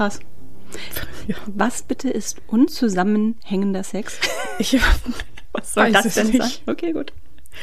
Krass. 0.00 0.20
Ja. 1.26 1.36
Was 1.46 1.82
bitte 1.82 2.08
ist 2.08 2.40
unzusammenhängender 2.46 3.84
Sex? 3.84 4.18
Ich, 4.58 4.78
Was 5.52 5.72
soll 5.72 5.90
das 5.90 6.14
denn 6.14 6.26
nicht. 6.28 6.42
sein? 6.42 6.50
Okay, 6.66 6.92
gut. 6.92 7.14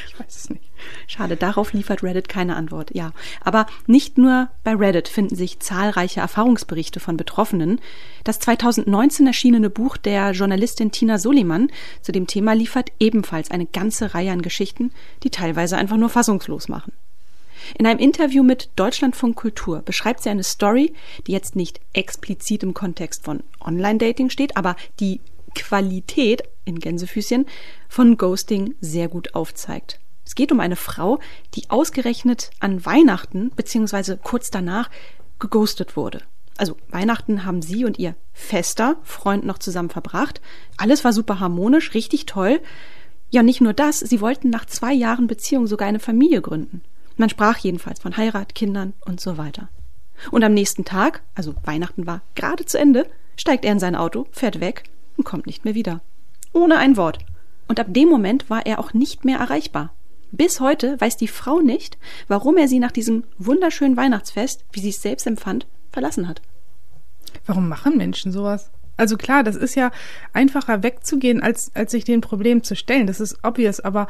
Ich 0.07 0.19
weiß 0.19 0.35
es 0.35 0.49
nicht. 0.49 0.63
Schade, 1.05 1.35
darauf 1.37 1.73
liefert 1.73 2.01
Reddit 2.01 2.27
keine 2.27 2.55
Antwort. 2.55 2.89
Ja, 2.95 3.11
aber 3.41 3.67
nicht 3.85 4.17
nur 4.17 4.49
bei 4.63 4.73
Reddit 4.73 5.07
finden 5.07 5.35
sich 5.35 5.59
zahlreiche 5.59 6.21
Erfahrungsberichte 6.21 6.99
von 6.99 7.15
Betroffenen. 7.15 7.79
Das 8.23 8.39
2019 8.39 9.27
erschienene 9.27 9.69
Buch 9.69 9.95
der 9.97 10.31
Journalistin 10.31 10.91
Tina 10.91 11.19
Soliman 11.19 11.69
zu 12.01 12.11
dem 12.11 12.25
Thema 12.25 12.53
liefert 12.53 12.91
ebenfalls 12.99 13.51
eine 13.51 13.67
ganze 13.67 14.15
Reihe 14.15 14.31
an 14.31 14.41
Geschichten, 14.41 14.91
die 15.21 15.29
teilweise 15.29 15.77
einfach 15.77 15.97
nur 15.97 16.09
fassungslos 16.09 16.67
machen. 16.67 16.93
In 17.75 17.85
einem 17.85 17.99
Interview 17.99 18.43
mit 18.43 18.69
Deutschlandfunk 18.75 19.35
Kultur 19.35 19.81
beschreibt 19.81 20.23
sie 20.23 20.29
eine 20.29 20.43
Story, 20.43 20.93
die 21.25 21.31
jetzt 21.31 21.55
nicht 21.55 21.79
explizit 21.93 22.63
im 22.63 22.73
Kontext 22.73 23.23
von 23.23 23.43
Online-Dating 23.59 24.29
steht, 24.29 24.57
aber 24.57 24.75
die 24.99 25.21
Qualität 25.55 26.43
in 26.65 26.79
Gänsefüßchen 26.79 27.45
von 27.89 28.17
Ghosting 28.17 28.75
sehr 28.79 29.07
gut 29.07 29.33
aufzeigt. 29.35 29.99
Es 30.25 30.35
geht 30.35 30.51
um 30.51 30.59
eine 30.59 30.75
Frau, 30.75 31.19
die 31.55 31.69
ausgerechnet 31.69 32.51
an 32.59 32.85
Weihnachten 32.85 33.49
bzw. 33.55 34.17
kurz 34.21 34.51
danach 34.51 34.89
geghostet 35.39 35.95
wurde. 35.95 36.21
Also 36.57 36.75
Weihnachten 36.89 37.45
haben 37.45 37.61
sie 37.61 37.85
und 37.85 37.99
ihr 37.99 38.15
fester 38.33 38.97
Freund 39.03 39.45
noch 39.45 39.59
zusammen 39.59 39.89
verbracht. 39.89 40.41
Alles 40.75 41.03
war 41.03 41.13
super 41.13 41.39
harmonisch, 41.39 41.93
richtig 41.93 42.25
toll. 42.25 42.59
Ja, 43.29 43.43
nicht 43.43 43.61
nur 43.61 43.73
das, 43.73 43.99
sie 43.99 44.21
wollten 44.21 44.49
nach 44.49 44.65
zwei 44.65 44.93
Jahren 44.93 45.27
Beziehung 45.27 45.67
sogar 45.67 45.87
eine 45.87 45.99
Familie 45.99 46.41
gründen. 46.41 46.81
Man 47.17 47.29
sprach 47.29 47.57
jedenfalls 47.57 47.99
von 47.99 48.15
Heirat, 48.15 48.55
Kindern 48.55 48.93
und 49.05 49.19
so 49.19 49.37
weiter. 49.37 49.69
Und 50.31 50.43
am 50.43 50.53
nächsten 50.53 50.85
Tag, 50.85 51.21
also 51.35 51.55
Weihnachten 51.63 52.07
war 52.07 52.21
gerade 52.35 52.65
zu 52.65 52.79
Ende, 52.79 53.07
steigt 53.35 53.65
er 53.65 53.71
in 53.71 53.79
sein 53.79 53.95
Auto, 53.95 54.27
fährt 54.31 54.59
weg 54.59 54.83
und 55.17 55.23
kommt 55.23 55.47
nicht 55.47 55.65
mehr 55.65 55.75
wieder. 55.75 56.01
Ohne 56.53 56.77
ein 56.77 56.97
Wort. 56.97 57.19
Und 57.67 57.79
ab 57.79 57.87
dem 57.89 58.07
Moment 58.07 58.49
war 58.49 58.65
er 58.65 58.79
auch 58.79 58.93
nicht 58.93 59.25
mehr 59.25 59.39
erreichbar. 59.39 59.93
Bis 60.31 60.59
heute 60.59 60.99
weiß 60.99 61.17
die 61.17 61.27
Frau 61.27 61.59
nicht, 61.59 61.97
warum 62.27 62.57
er 62.57 62.67
sie 62.67 62.79
nach 62.79 62.91
diesem 62.91 63.23
wunderschönen 63.37 63.97
Weihnachtsfest, 63.97 64.65
wie 64.71 64.79
sie 64.79 64.89
es 64.89 65.01
selbst 65.01 65.25
empfand, 65.25 65.67
verlassen 65.91 66.27
hat. 66.27 66.41
Warum 67.45 67.69
machen 67.69 67.97
Menschen 67.97 68.31
sowas? 68.31 68.71
Also 68.97 69.15
klar, 69.15 69.43
das 69.43 69.55
ist 69.55 69.75
ja 69.75 69.91
einfacher 70.33 70.83
wegzugehen, 70.83 71.41
als, 71.41 71.71
als 71.75 71.91
sich 71.91 72.03
dem 72.03 72.21
Problem 72.21 72.63
zu 72.63 72.75
stellen. 72.75 73.07
Das 73.07 73.19
ist 73.19 73.37
obvious, 73.43 73.79
aber 73.79 74.07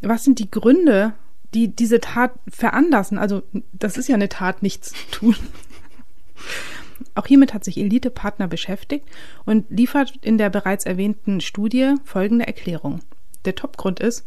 was 0.00 0.24
sind 0.24 0.38
die 0.38 0.50
Gründe, 0.50 1.12
die 1.54 1.74
diese 1.74 2.00
Tat 2.00 2.32
veranlassen. 2.48 3.18
Also 3.18 3.42
das 3.72 3.96
ist 3.96 4.08
ja 4.08 4.14
eine 4.14 4.28
Tat, 4.28 4.62
nichts 4.62 4.92
tun. 5.10 5.36
Auch 7.14 7.26
hiermit 7.26 7.54
hat 7.54 7.64
sich 7.64 7.78
Elite 7.78 8.10
Partner 8.10 8.48
beschäftigt 8.48 9.06
und 9.44 9.66
liefert 9.70 10.14
in 10.22 10.38
der 10.38 10.50
bereits 10.50 10.86
erwähnten 10.86 11.40
Studie 11.40 11.94
folgende 12.04 12.46
Erklärung. 12.46 13.00
Der 13.44 13.54
Topgrund 13.54 14.00
ist, 14.00 14.26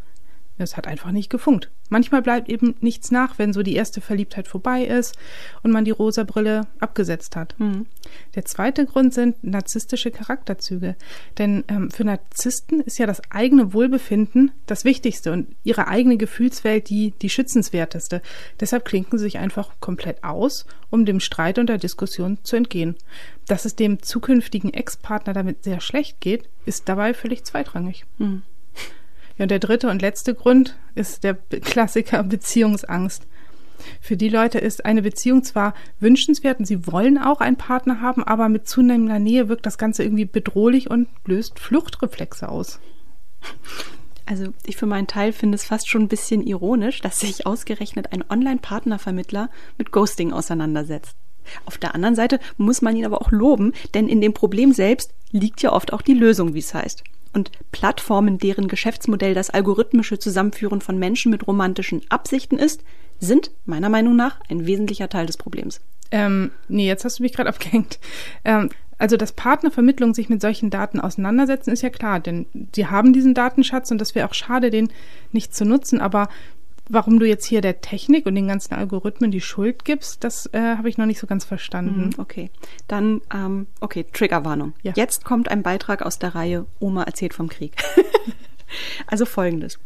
es 0.64 0.78
hat 0.78 0.88
einfach 0.88 1.12
nicht 1.12 1.30
gefunkt. 1.30 1.72
Manchmal 1.90 2.22
bleibt 2.22 2.50
eben 2.50 2.76
nichts 2.82 3.10
nach, 3.10 3.40
wenn 3.40 3.54
so 3.54 3.64
die 3.64 3.76
erste 3.76 4.02
Verliebtheit 4.02 4.48
vorbei 4.48 4.84
ist 4.84 5.18
und 5.64 5.72
man 5.72 5.86
die 5.86 5.92
rosa 5.92 6.24
Brille 6.24 6.68
abgesetzt 6.80 7.36
hat. 7.36 7.56
Mhm. 7.60 7.88
Der 8.36 8.46
zweite 8.46 8.86
Grund 8.86 9.14
sind 9.14 9.44
narzisstische 9.44 10.12
Charakterzüge. 10.12 10.96
Denn 11.38 11.64
ähm, 11.68 11.90
für 11.90 12.04
Narzissten 12.04 12.82
ist 12.82 13.00
ja 13.00 13.08
das 13.08 13.22
eigene 13.32 13.74
Wohlbefinden 13.74 14.52
das 14.68 14.86
Wichtigste 14.86 15.32
und 15.32 15.56
ihre 15.64 15.88
eigene 15.88 16.18
Gefühlswelt 16.18 16.90
die, 16.90 17.14
die 17.22 17.30
schützenswerteste. 17.30 18.22
Deshalb 18.60 18.86
klinken 18.86 19.18
sie 19.18 19.24
sich 19.24 19.40
einfach 19.40 19.72
komplett 19.80 20.24
aus, 20.24 20.66
um 20.90 21.06
dem 21.06 21.20
Streit 21.20 21.58
und 21.58 21.68
der 21.68 21.78
Diskussion 21.78 22.38
zu 22.44 22.56
entgehen. 22.56 22.96
Dass 23.48 23.66
es 23.66 23.76
dem 23.76 24.04
zukünftigen 24.04 24.74
Ex-Partner 24.74 25.34
damit 25.34 25.64
sehr 25.64 25.82
schlecht 25.82 26.22
geht, 26.22 26.50
ist 26.66 26.88
dabei 26.88 27.16
völlig 27.16 27.46
zweitrangig. 27.46 28.06
Mhm. 28.20 28.44
Ja, 29.40 29.44
und 29.44 29.52
der 29.52 29.60
dritte 29.60 29.90
und 29.90 30.02
letzte 30.02 30.36
Grund 30.36 30.76
ist 30.96 31.24
der 31.24 31.34
Klassiker 31.34 32.24
Beziehungsangst. 32.24 33.26
Für 34.02 34.18
die 34.18 34.28
Leute 34.28 34.60
ist 34.60 34.84
eine 34.84 35.02
Beziehung 35.02 35.44
zwar 35.44 35.74
wünschenswert 36.02 36.60
und 36.60 36.66
sie 36.66 36.86
wollen 36.86 37.18
auch 37.18 37.40
einen 37.40 37.56
Partner 37.56 38.02
haben, 38.02 38.22
aber 38.22 38.50
mit 38.50 38.68
zunehmender 38.68 39.18
Nähe 39.18 39.48
wirkt 39.48 39.66
das 39.66 39.78
Ganze 39.78 40.04
irgendwie 40.04 40.26
bedrohlich 40.26 40.90
und 40.90 41.08
löst 41.26 41.58
Fluchtreflexe 41.58 42.50
aus. 42.50 42.82
Also 44.26 44.54
ich 44.66 44.76
für 44.76 44.86
meinen 44.86 45.08
Teil 45.08 45.32
finde 45.32 45.56
es 45.56 45.64
fast 45.64 45.88
schon 45.88 46.04
ein 46.04 46.10
bisschen 46.10 46.46
ironisch, 46.46 47.00
dass 47.00 47.22
sich 47.22 47.48
ausgerechnet 47.48 48.12
ein 48.12 48.26
Online-Partnervermittler 48.30 49.50
mit 49.78 49.94
Ghosting 49.94 50.34
auseinandersetzt. 50.34 51.16
Auf 51.66 51.78
der 51.78 51.96
anderen 51.96 52.16
Seite 52.16 52.42
muss 52.58 52.82
man 52.82 52.98
ihn 52.98 53.06
aber 53.06 53.22
auch 53.22 53.32
loben, 53.32 53.72
denn 53.94 54.10
in 54.10 54.20
dem 54.20 54.34
Problem 54.34 54.74
selbst 54.74 55.14
liegt 55.32 55.62
ja 55.62 55.72
oft 55.72 55.94
auch 55.94 56.02
die 56.02 56.14
Lösung, 56.14 56.54
wie 56.54 56.60
es 56.60 56.74
heißt 56.74 57.06
und 57.34 57.52
Plattformen, 57.72 58.38
deren 58.38 58.68
Geschäftsmodell 58.68 59.34
das 59.34 59.50
algorithmische 59.50 60.20
Zusammenführen 60.20 60.82
von 60.82 60.98
Menschen 60.98 61.32
mit 61.32 61.48
romantischen 61.48 62.02
Absichten 62.10 62.58
ist, 62.58 62.84
sind 63.20 63.52
meiner 63.66 63.90
Meinung 63.90 64.16
nach 64.16 64.40
ein 64.50 64.66
wesentlicher 64.66 65.10
Teil 65.10 65.26
des 65.26 65.38
Problems. 65.38 65.82
Ähm, 66.12 66.52
nee, 66.68 66.88
jetzt 66.88 67.06
hast 67.06 67.20
du 67.20 67.24
mich 67.24 67.34
gerade 67.34 67.50
abgehängt. 67.50 68.00
Ähm, 68.44 68.70
also, 68.98 69.16
dass 69.16 69.32
Partnervermittlung 69.32 70.14
sich 70.14 70.28
mit 70.28 70.42
solchen 70.42 70.70
Daten 70.70 71.00
auseinandersetzen, 71.00 71.72
ist 71.72 71.82
ja 71.82 71.90
klar, 71.90 72.20
denn 72.20 72.48
sie 72.76 72.88
haben 72.88 73.14
diesen 73.14 73.34
Datenschatz 73.34 73.92
und 73.92 74.00
das 74.00 74.14
wäre 74.14 74.28
auch 74.28 74.34
schade, 74.34 74.72
den 74.72 74.90
nicht 75.32 75.56
zu 75.56 75.64
nutzen. 75.64 76.02
Aber 76.02 76.28
Warum 76.92 77.20
du 77.20 77.28
jetzt 77.28 77.46
hier 77.46 77.62
der 77.62 77.82
Technik 77.82 78.26
und 78.26 78.34
den 78.34 78.48
ganzen 78.48 78.74
Algorithmen 78.74 79.30
die 79.30 79.42
Schuld 79.42 79.86
gibst, 79.86 80.24
das 80.24 80.48
äh, 80.54 80.76
habe 80.76 80.90
ich 80.90 80.98
noch 80.98 81.06
nicht 81.06 81.20
so 81.20 81.28
ganz 81.28 81.46
verstanden. 81.46 82.08
Mhm, 82.08 82.14
okay, 82.18 82.50
dann, 82.88 83.22
ähm, 83.32 83.68
okay, 83.80 84.08
Triggerwarnung. 84.12 84.74
Ja. 84.82 84.94
Jetzt 84.96 85.24
kommt 85.24 85.52
ein 85.52 85.62
Beitrag 85.62 86.02
aus 86.02 86.18
der 86.18 86.34
Reihe 86.34 86.66
Oma 86.80 87.04
erzählt 87.04 87.36
vom 87.36 87.48
Krieg. 87.48 87.76
also 89.08 89.26
folgendes. 89.26 89.78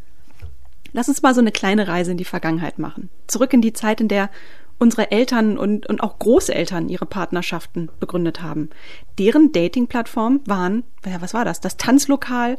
Lass 0.93 1.09
uns 1.09 1.21
mal 1.21 1.33
so 1.33 1.41
eine 1.41 1.51
kleine 1.51 1.89
Reise 1.89 2.11
in 2.11 2.17
die 2.17 2.23
Vergangenheit 2.23 2.79
machen. 2.79 3.09
Zurück 3.27 3.51
in 3.51 3.61
die 3.61 3.73
Zeit, 3.73 3.99
in 3.99 4.07
der 4.07 4.29
unsere 4.79 5.11
Eltern 5.11 5.57
und, 5.57 5.85
und 5.87 6.01
auch 6.01 6.19
Großeltern 6.19 6.89
ihre 6.89 7.05
Partnerschaften 7.05 7.89
begründet 7.99 8.41
haben. 8.41 8.69
Deren 9.17 9.51
Dating-Plattform 9.51 10.41
waren, 10.45 10.83
ja, 11.05 11.21
was 11.21 11.33
war 11.33 11.45
das? 11.45 11.59
Das 11.59 11.77
Tanzlokal, 11.77 12.57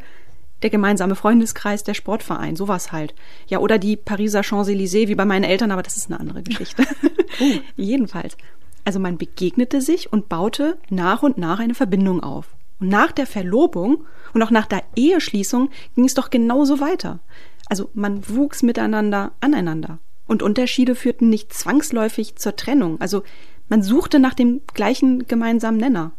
der 0.63 0.71
gemeinsame 0.71 1.15
Freundeskreis, 1.15 1.85
der 1.85 1.95
Sportverein, 1.95 2.57
sowas 2.57 2.93
halt. 2.93 3.15
Ja, 3.47 3.59
oder 3.59 3.79
die 3.79 3.97
Pariser 3.97 4.41
Champs-Élysées, 4.41 5.09
wie 5.09 5.15
bei 5.15 5.25
meinen 5.25 5.45
Eltern, 5.45 5.71
aber 5.71 5.83
das 5.83 5.97
ist 5.97 6.11
eine 6.11 6.21
andere 6.21 6.43
Geschichte. 6.43 6.85
oh. 7.41 7.45
Jedenfalls. 7.77 8.37
Also 8.85 9.01
man 9.01 9.19
begegnete 9.19 9.81
sich 9.81 10.13
und 10.13 10.29
baute 10.29 10.79
nach 10.91 11.23
und 11.23 11.39
nach 11.39 11.59
eine 11.59 11.75
Verbindung 11.75 12.23
auf. 12.23 12.49
Und 12.81 12.89
nach 12.89 13.13
der 13.13 13.27
Verlobung 13.27 14.05
und 14.35 14.43
auch 14.43 14.51
nach 14.51 14.67
der 14.67 14.83
Eheschließung 14.97 15.71
ging 15.95 16.05
es 16.05 16.15
doch 16.15 16.31
genauso 16.31 16.81
weiter. 16.81 17.21
Also 17.67 17.91
man 17.95 18.29
wuchs 18.29 18.63
miteinander 18.63 19.33
aneinander. 19.41 19.99
Und 20.27 20.43
Unterschiede 20.43 20.95
führten 20.95 21.29
nicht 21.29 21.53
zwangsläufig 21.53 22.37
zur 22.37 22.57
Trennung. 22.57 23.01
Also 23.01 23.23
man 23.69 23.83
suchte 23.83 24.19
nach 24.19 24.35
dem 24.35 24.61
gleichen 24.75 25.27
gemeinsamen 25.27 25.79
Nenner. 25.79 26.13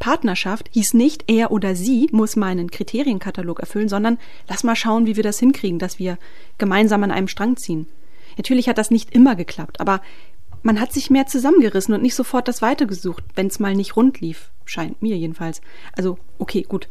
Partnerschaft 0.00 0.68
hieß 0.72 0.94
nicht, 0.94 1.24
er 1.28 1.52
oder 1.52 1.76
sie 1.76 2.08
muss 2.10 2.34
meinen 2.34 2.70
Kriterienkatalog 2.70 3.60
erfüllen, 3.60 3.88
sondern 3.88 4.18
lass 4.48 4.64
mal 4.64 4.74
schauen, 4.74 5.06
wie 5.06 5.14
wir 5.14 5.22
das 5.22 5.38
hinkriegen, 5.38 5.78
dass 5.78 6.00
wir 6.00 6.18
gemeinsam 6.58 7.04
an 7.04 7.12
einem 7.12 7.28
Strang 7.28 7.56
ziehen. 7.56 7.86
Natürlich 8.36 8.68
hat 8.68 8.78
das 8.78 8.90
nicht 8.90 9.14
immer 9.14 9.36
geklappt, 9.36 9.78
aber 9.78 10.00
man 10.62 10.80
hat 10.80 10.92
sich 10.92 11.10
mehr 11.10 11.26
zusammengerissen 11.26 11.94
und 11.94 12.02
nicht 12.02 12.14
sofort 12.14 12.48
das 12.48 12.62
Weite 12.62 12.86
gesucht, 12.86 13.24
wenn 13.34 13.46
es 13.46 13.60
mal 13.60 13.74
nicht 13.74 13.94
rund 13.94 14.20
lief. 14.20 14.50
Scheint 14.64 15.00
mir 15.02 15.16
jedenfalls. 15.16 15.60
Also, 15.92 16.18
okay, 16.38 16.62
gut. 16.62 16.88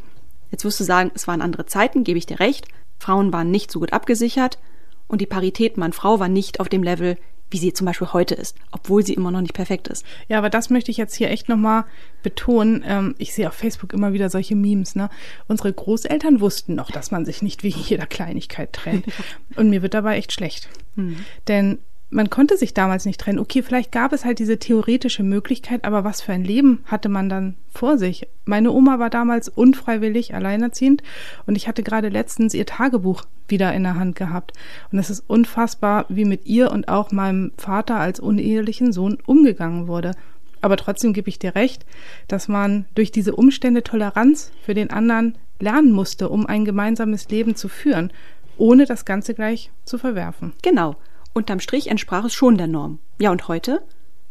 Jetzt 0.51 0.66
wirst 0.66 0.80
du 0.80 0.84
sagen, 0.84 1.12
es 1.13 1.28
waren 1.28 1.42
andere 1.42 1.66
Zeiten, 1.66 2.04
gebe 2.04 2.18
ich 2.18 2.25
dir 2.25 2.39
recht. 2.39 2.68
Frauen 3.00 3.34
waren 3.34 3.51
nicht 3.51 3.72
so 3.72 3.80
gut 3.80 3.94
abgesichert 3.94 4.60
und 5.08 5.22
die 5.22 5.28
Parität 5.28 5.78
Mann-Frau 5.78 6.20
war 6.20 6.30
nicht 6.30 6.60
auf 6.60 6.70
dem 6.70 6.84
Level, 6.84 7.18
wie 7.51 7.58
sie 7.58 7.74
zum 7.74 7.86
Beispiel 7.86 8.13
heute 8.13 8.36
ist, 8.36 8.56
obwohl 8.72 9.06
sie 9.06 9.13
immer 9.13 9.32
noch 9.32 9.41
nicht 9.41 9.53
perfekt 9.53 9.88
ist. 9.88 10.06
Ja, 10.27 10.38
aber 10.38 10.50
das 10.50 10.70
möchte 10.70 10.91
ich 10.91 10.98
jetzt 10.98 11.15
hier 11.15 11.29
echt 11.29 11.50
nochmal 11.50 11.86
betonen. 12.24 12.84
Ähm, 12.86 13.15
ich 13.18 13.34
sehe 13.34 13.48
auf 13.48 13.56
Facebook 13.56 13.94
immer 13.94 14.13
wieder 14.13 14.29
solche 14.29 14.56
Memes. 14.56 14.96
Ne? 14.96 15.10
Unsere 15.48 15.74
Großeltern 15.74 16.41
wussten 16.41 16.75
noch, 16.75 16.91
dass 16.91 17.12
man 17.12 17.25
sich 17.25 17.41
nicht 17.41 17.63
wegen 17.63 17.79
jeder 17.79 18.06
Kleinigkeit 18.06 18.74
trennt. 18.74 19.06
Und 19.56 19.70
mir 19.70 19.82
wird 19.82 19.94
dabei 19.94 20.18
echt 20.18 20.32
schlecht. 20.32 20.70
Mhm. 20.96 21.25
Denn 21.48 21.79
man 22.10 22.30
konnte 22.30 22.58
sich 22.58 22.74
damals 22.74 23.06
nicht 23.06 23.22
trennen. 23.22 23.39
Okay, 23.39 23.62
vielleicht 23.62 23.92
gab 23.92 24.13
es 24.13 24.25
halt 24.25 24.39
diese 24.39 24.58
theoretische 24.58 25.24
Möglichkeit, 25.24 25.86
aber 25.86 26.04
was 26.04 26.22
für 26.22 26.34
ein 26.34 26.44
Leben 26.44 26.84
hatte 26.86 27.10
man 27.10 27.30
dann 27.30 27.56
vor 27.72 27.98
sich? 27.98 28.28
Meine 28.46 28.72
Oma 28.72 28.98
war 28.98 29.10
damals 29.10 29.48
unfreiwillig 29.48 30.34
alleinerziehend 30.34 31.04
und 31.46 31.56
ich 31.56 31.68
hatte 31.68 31.84
gerade 31.84 32.10
letztens 32.10 32.54
ihr 32.54 32.66
Tagebuch 32.66 33.24
wieder 33.48 33.74
in 33.74 33.84
der 33.84 33.96
Hand 33.96 34.16
gehabt. 34.16 34.54
Und 34.92 35.00
es 35.00 35.10
ist 35.10 35.24
unfassbar, 35.28 36.06
wie 36.10 36.25
mit 36.25 36.46
ihr 36.46 36.72
und 36.72 36.88
auch 36.88 37.12
meinem 37.12 37.51
Vater 37.58 38.00
als 38.00 38.20
unehelichen 38.20 38.92
Sohn 38.92 39.18
umgegangen 39.25 39.88
wurde. 39.88 40.13
Aber 40.62 40.78
trotzdem 40.78 41.13
gebe 41.13 41.30
ich 41.30 41.39
dir 41.39 41.56
recht, 41.56 41.86
dass 42.28 42.48
man 42.48 42.86
durch 42.96 43.12
diese 43.12 43.36
Umstände 43.36 43.84
Toleranz 43.84 44.51
für 44.66 44.74
den 44.74 44.89
anderen 44.89 45.38
lernen 45.60 45.92
musste, 45.92 46.30
um 46.30 46.46
ein 46.48 46.66
gemeinsames 46.66 47.30
Leben 47.30 47.56
zu 47.56 47.70
führen, 47.70 48.12
ohne 48.58 48.86
das 48.86 49.06
Ganze 49.06 49.34
gleich 49.34 49.72
zu 49.86 49.98
verwerfen. 49.98 50.54
Genau. 50.62 50.96
Unterm 51.34 51.60
Strich 51.60 51.88
entsprach 51.88 52.26
es 52.26 52.34
schon 52.34 52.58
der 52.58 52.68
Norm. 52.68 53.00
Ja, 53.20 53.32
und 53.32 53.48
heute 53.48 53.82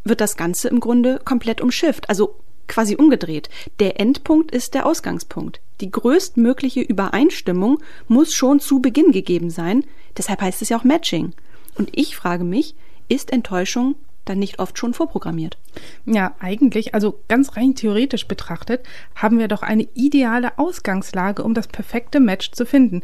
wird 0.05 0.21
das 0.21 0.37
Ganze 0.37 0.69
im 0.69 0.81
Grunde 0.81 1.21
komplett 1.25 1.61
umschifft. 1.61 2.09
Also 2.09 2.37
quasi 2.67 2.97
umgedreht. 2.97 3.49
Der 3.81 3.99
Endpunkt 3.99 4.51
ist 4.53 4.75
der 4.75 4.87
Ausgangspunkt. 4.87 5.61
Die 5.81 5.91
größtmögliche 5.91 6.81
Übereinstimmung 6.81 7.79
muss 8.07 8.35
schon 8.35 8.61
zu 8.61 8.81
Beginn 8.81 9.11
gegeben 9.11 9.51
sein. 9.51 9.85
Deshalb 10.17 10.41
heißt 10.41 10.63
es 10.63 10.69
ja 10.69 10.79
auch 10.79 10.85
Matching. 10.85 11.33
Und 11.77 11.91
ich 11.93 12.17
frage 12.17 12.45
mich, 12.45 12.75
ist 13.09 13.33
Enttäuschung 13.33 13.97
dann 14.29 14.39
nicht 14.39 14.59
oft 14.59 14.79
schon 14.79 14.95
vorprogrammiert? 14.95 15.57
Ja, 16.05 16.35
eigentlich, 16.39 16.95
also 16.95 17.21
ganz 17.29 17.57
rein 17.57 17.75
theoretisch 17.75 18.29
betrachtet, 18.29 18.85
haben 19.15 19.39
wir 19.39 19.49
doch 19.49 19.63
eine 19.63 19.89
ideale 19.95 20.59
Ausgangslage, 20.59 21.43
um 21.43 21.55
das 21.55 21.69
perfekte 21.69 22.21
Match 22.21 22.53
zu 22.53 22.67
finden. 22.67 23.03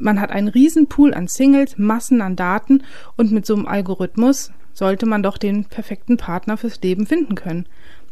Man 0.00 0.20
hat 0.20 0.30
einen 0.30 0.48
riesen 0.48 0.88
Pool 0.88 1.14
an 1.14 1.28
Singles, 1.28 1.78
Massen 1.78 2.22
an 2.22 2.36
Daten 2.36 2.82
und 3.16 3.32
mit 3.32 3.46
so 3.46 3.54
einem 3.54 3.66
Algorithmus 3.66 4.50
sollte 4.72 5.06
man 5.06 5.22
doch 5.22 5.36
den 5.36 5.66
perfekten 5.66 6.16
Partner 6.16 6.56
fürs 6.56 6.80
Leben 6.80 7.06
finden 7.06 7.34
können. 7.34 7.66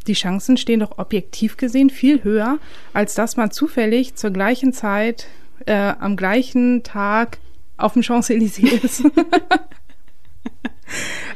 Die 0.06 0.14
Chancen 0.14 0.56
stehen 0.56 0.80
doch 0.80 0.98
objektiv 0.98 1.56
gesehen 1.56 1.90
viel 1.90 2.24
höher, 2.24 2.58
als 2.92 3.14
dass 3.14 3.36
man 3.36 3.50
zufällig 3.50 4.14
zur 4.14 4.30
gleichen 4.30 4.72
Zeit 4.72 5.26
äh, 5.66 5.94
am 5.98 6.16
gleichen 6.16 6.82
Tag 6.82 7.38
auf 7.76 7.94
dem 7.94 8.02
Champs-Élysées 8.02 8.84
ist. 8.84 9.04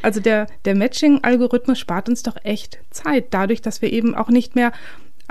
also 0.02 0.20
der, 0.20 0.46
der 0.64 0.74
Matching-Algorithmus 0.74 1.78
spart 1.78 2.08
uns 2.08 2.22
doch 2.22 2.36
echt 2.44 2.78
Zeit, 2.90 3.26
dadurch, 3.30 3.62
dass 3.62 3.82
wir 3.82 3.92
eben 3.92 4.14
auch 4.14 4.28
nicht 4.28 4.54
mehr 4.54 4.72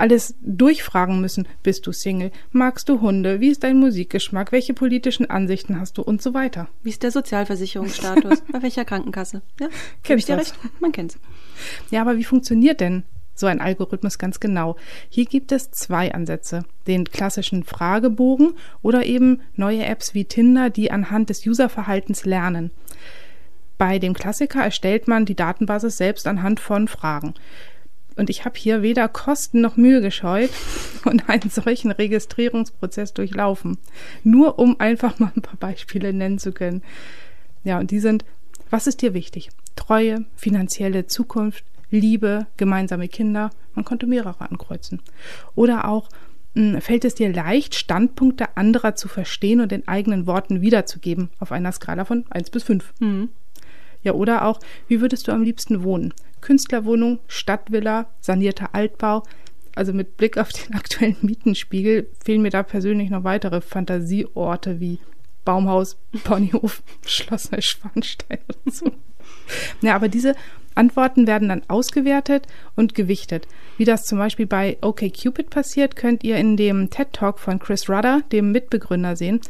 alles 0.02 0.34
durchfragen 0.42 1.20
müssen. 1.20 1.46
Bist 1.62 1.86
du 1.86 1.92
Single? 1.92 2.32
Magst 2.50 2.88
du 2.88 3.00
Hunde? 3.00 3.40
Wie 3.40 3.50
ist 3.50 3.62
dein 3.62 3.78
Musikgeschmack? 3.78 4.50
Welche 4.50 4.74
politischen 4.74 5.30
Ansichten 5.30 5.78
hast 5.78 5.96
du? 5.96 6.02
Und 6.02 6.20
so 6.20 6.34
weiter. 6.34 6.68
Wie 6.82 6.88
ist 6.88 7.04
der 7.04 7.12
Sozialversicherungsstatus? 7.12 8.40
Bei 8.52 8.62
welcher 8.62 8.84
Krankenkasse? 8.84 9.42
Ja, 9.60 9.68
kennst 10.02 10.28
du 10.28 10.36
recht? 10.36 10.54
Man 10.80 10.90
kennt's. 10.90 11.20
Ja, 11.92 12.00
aber 12.00 12.16
wie 12.16 12.24
funktioniert 12.24 12.80
denn 12.80 13.04
so 13.36 13.46
ein 13.46 13.60
Algorithmus 13.60 14.18
ganz 14.18 14.40
genau? 14.40 14.74
Hier 15.08 15.24
gibt 15.24 15.52
es 15.52 15.70
zwei 15.70 16.12
Ansätze. 16.12 16.64
Den 16.88 17.04
klassischen 17.04 17.62
Fragebogen 17.62 18.54
oder 18.82 19.06
eben 19.06 19.42
neue 19.54 19.86
Apps 19.86 20.14
wie 20.14 20.24
Tinder, 20.24 20.68
die 20.68 20.90
anhand 20.90 21.30
des 21.30 21.46
Userverhaltens 21.46 22.24
lernen. 22.24 22.72
Bei 23.78 24.00
dem 24.00 24.14
Klassiker 24.14 24.64
erstellt 24.64 25.06
man 25.06 25.26
die 25.26 25.36
Datenbasis 25.36 25.96
selbst 25.96 26.26
anhand 26.26 26.58
von 26.58 26.88
Fragen. 26.88 27.34
Und 28.16 28.30
ich 28.30 28.44
habe 28.44 28.58
hier 28.58 28.82
weder 28.82 29.08
Kosten 29.08 29.60
noch 29.60 29.76
Mühe 29.76 30.00
gescheut 30.00 30.50
und 31.04 31.28
einen 31.28 31.50
solchen 31.50 31.90
Registrierungsprozess 31.90 33.14
durchlaufen. 33.14 33.78
Nur 34.24 34.58
um 34.58 34.78
einfach 34.80 35.18
mal 35.18 35.32
ein 35.34 35.42
paar 35.42 35.56
Beispiele 35.56 36.12
nennen 36.12 36.38
zu 36.38 36.52
können. 36.52 36.82
Ja, 37.64 37.78
und 37.78 37.90
die 37.90 38.00
sind, 38.00 38.24
was 38.70 38.86
ist 38.86 39.02
dir 39.02 39.14
wichtig? 39.14 39.50
Treue, 39.76 40.24
finanzielle 40.36 41.06
Zukunft, 41.06 41.64
Liebe, 41.90 42.46
gemeinsame 42.56 43.08
Kinder. 43.08 43.50
Man 43.74 43.84
konnte 43.84 44.06
mehrere 44.06 44.40
ankreuzen. 44.40 45.00
Oder 45.54 45.88
auch, 45.88 46.08
hm, 46.54 46.80
fällt 46.80 47.04
es 47.04 47.14
dir 47.14 47.32
leicht, 47.32 47.74
Standpunkte 47.74 48.56
anderer 48.56 48.94
zu 48.94 49.08
verstehen 49.08 49.60
und 49.60 49.72
in 49.72 49.86
eigenen 49.88 50.26
Worten 50.26 50.60
wiederzugeben 50.60 51.30
auf 51.38 51.52
einer 51.52 51.72
Skala 51.72 52.04
von 52.04 52.24
1 52.30 52.50
bis 52.50 52.62
5? 52.64 52.92
Mhm. 52.98 53.28
Ja, 54.02 54.12
oder 54.14 54.44
auch, 54.46 54.58
wie 54.88 55.00
würdest 55.00 55.28
du 55.28 55.32
am 55.32 55.42
liebsten 55.42 55.82
wohnen? 55.82 56.12
Künstlerwohnung, 56.42 57.20
Stadtvilla, 57.26 58.10
sanierter 58.20 58.74
Altbau. 58.74 59.22
Also 59.74 59.94
mit 59.94 60.18
Blick 60.18 60.36
auf 60.36 60.50
den 60.52 60.74
aktuellen 60.74 61.16
Mietenspiegel 61.22 62.08
fehlen 62.22 62.42
mir 62.42 62.50
da 62.50 62.62
persönlich 62.62 63.08
noch 63.08 63.24
weitere 63.24 63.62
Fantasieorte 63.62 64.80
wie 64.80 64.98
Baumhaus, 65.46 65.96
Ponyhof, 66.24 66.82
Schloss 67.06 67.50
Neuschwanstein 67.50 68.38
oder 68.48 68.72
so. 68.72 68.92
Ja, 69.80 69.94
aber 69.94 70.08
diese 70.08 70.34
Antworten 70.74 71.26
werden 71.26 71.48
dann 71.48 71.62
ausgewertet 71.68 72.46
und 72.76 72.94
gewichtet. 72.94 73.46
Wie 73.76 73.84
das 73.84 74.06
zum 74.06 74.18
Beispiel 74.18 74.46
bei 74.46 74.78
OKCupid 74.80 75.50
passiert, 75.50 75.96
könnt 75.96 76.24
ihr 76.24 76.36
in 76.36 76.56
dem 76.56 76.90
TED 76.90 77.12
Talk 77.12 77.38
von 77.38 77.58
Chris 77.58 77.88
Rudder, 77.88 78.22
dem 78.32 78.52
Mitbegründer, 78.52 79.16
sehen. 79.16 79.40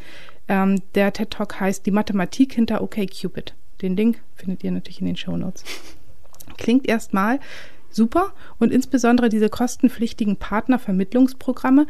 Ähm, 0.49 0.83
der 0.95 1.13
TED 1.13 1.31
Talk 1.31 1.61
heißt 1.61 1.87
Die 1.87 1.91
Mathematik 1.91 2.55
hinter 2.55 2.83
OKCupid. 2.83 3.55
Den 3.83 3.97
Link 3.97 4.21
findet 4.35 4.65
ihr 4.65 4.73
natürlich 4.73 5.01
in 5.01 5.07
den 5.07 5.17
Show 5.17 5.37
Notes. 5.37 5.65
Klingt 6.57 6.89
erstmal 6.89 7.41
super 7.91 8.33
und 8.59 8.73
insbesondere 8.73 9.29
diese 9.29 9.49
kostenpflichtigen 9.49 10.37
Partnervermittlungsprogramme 10.37 11.87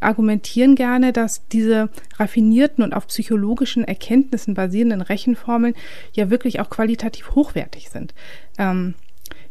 argumentieren 0.00 0.74
gerne, 0.74 1.12
dass 1.12 1.46
diese 1.48 1.88
raffinierten 2.16 2.84
und 2.84 2.94
auf 2.94 3.06
psychologischen 3.06 3.84
Erkenntnissen 3.84 4.54
basierenden 4.54 5.00
Rechenformeln 5.00 5.74
ja 6.12 6.30
wirklich 6.30 6.60
auch 6.60 6.70
qualitativ 6.70 7.34
hochwertig 7.34 7.88
sind. 7.90 8.14
Ähm, 8.58 8.94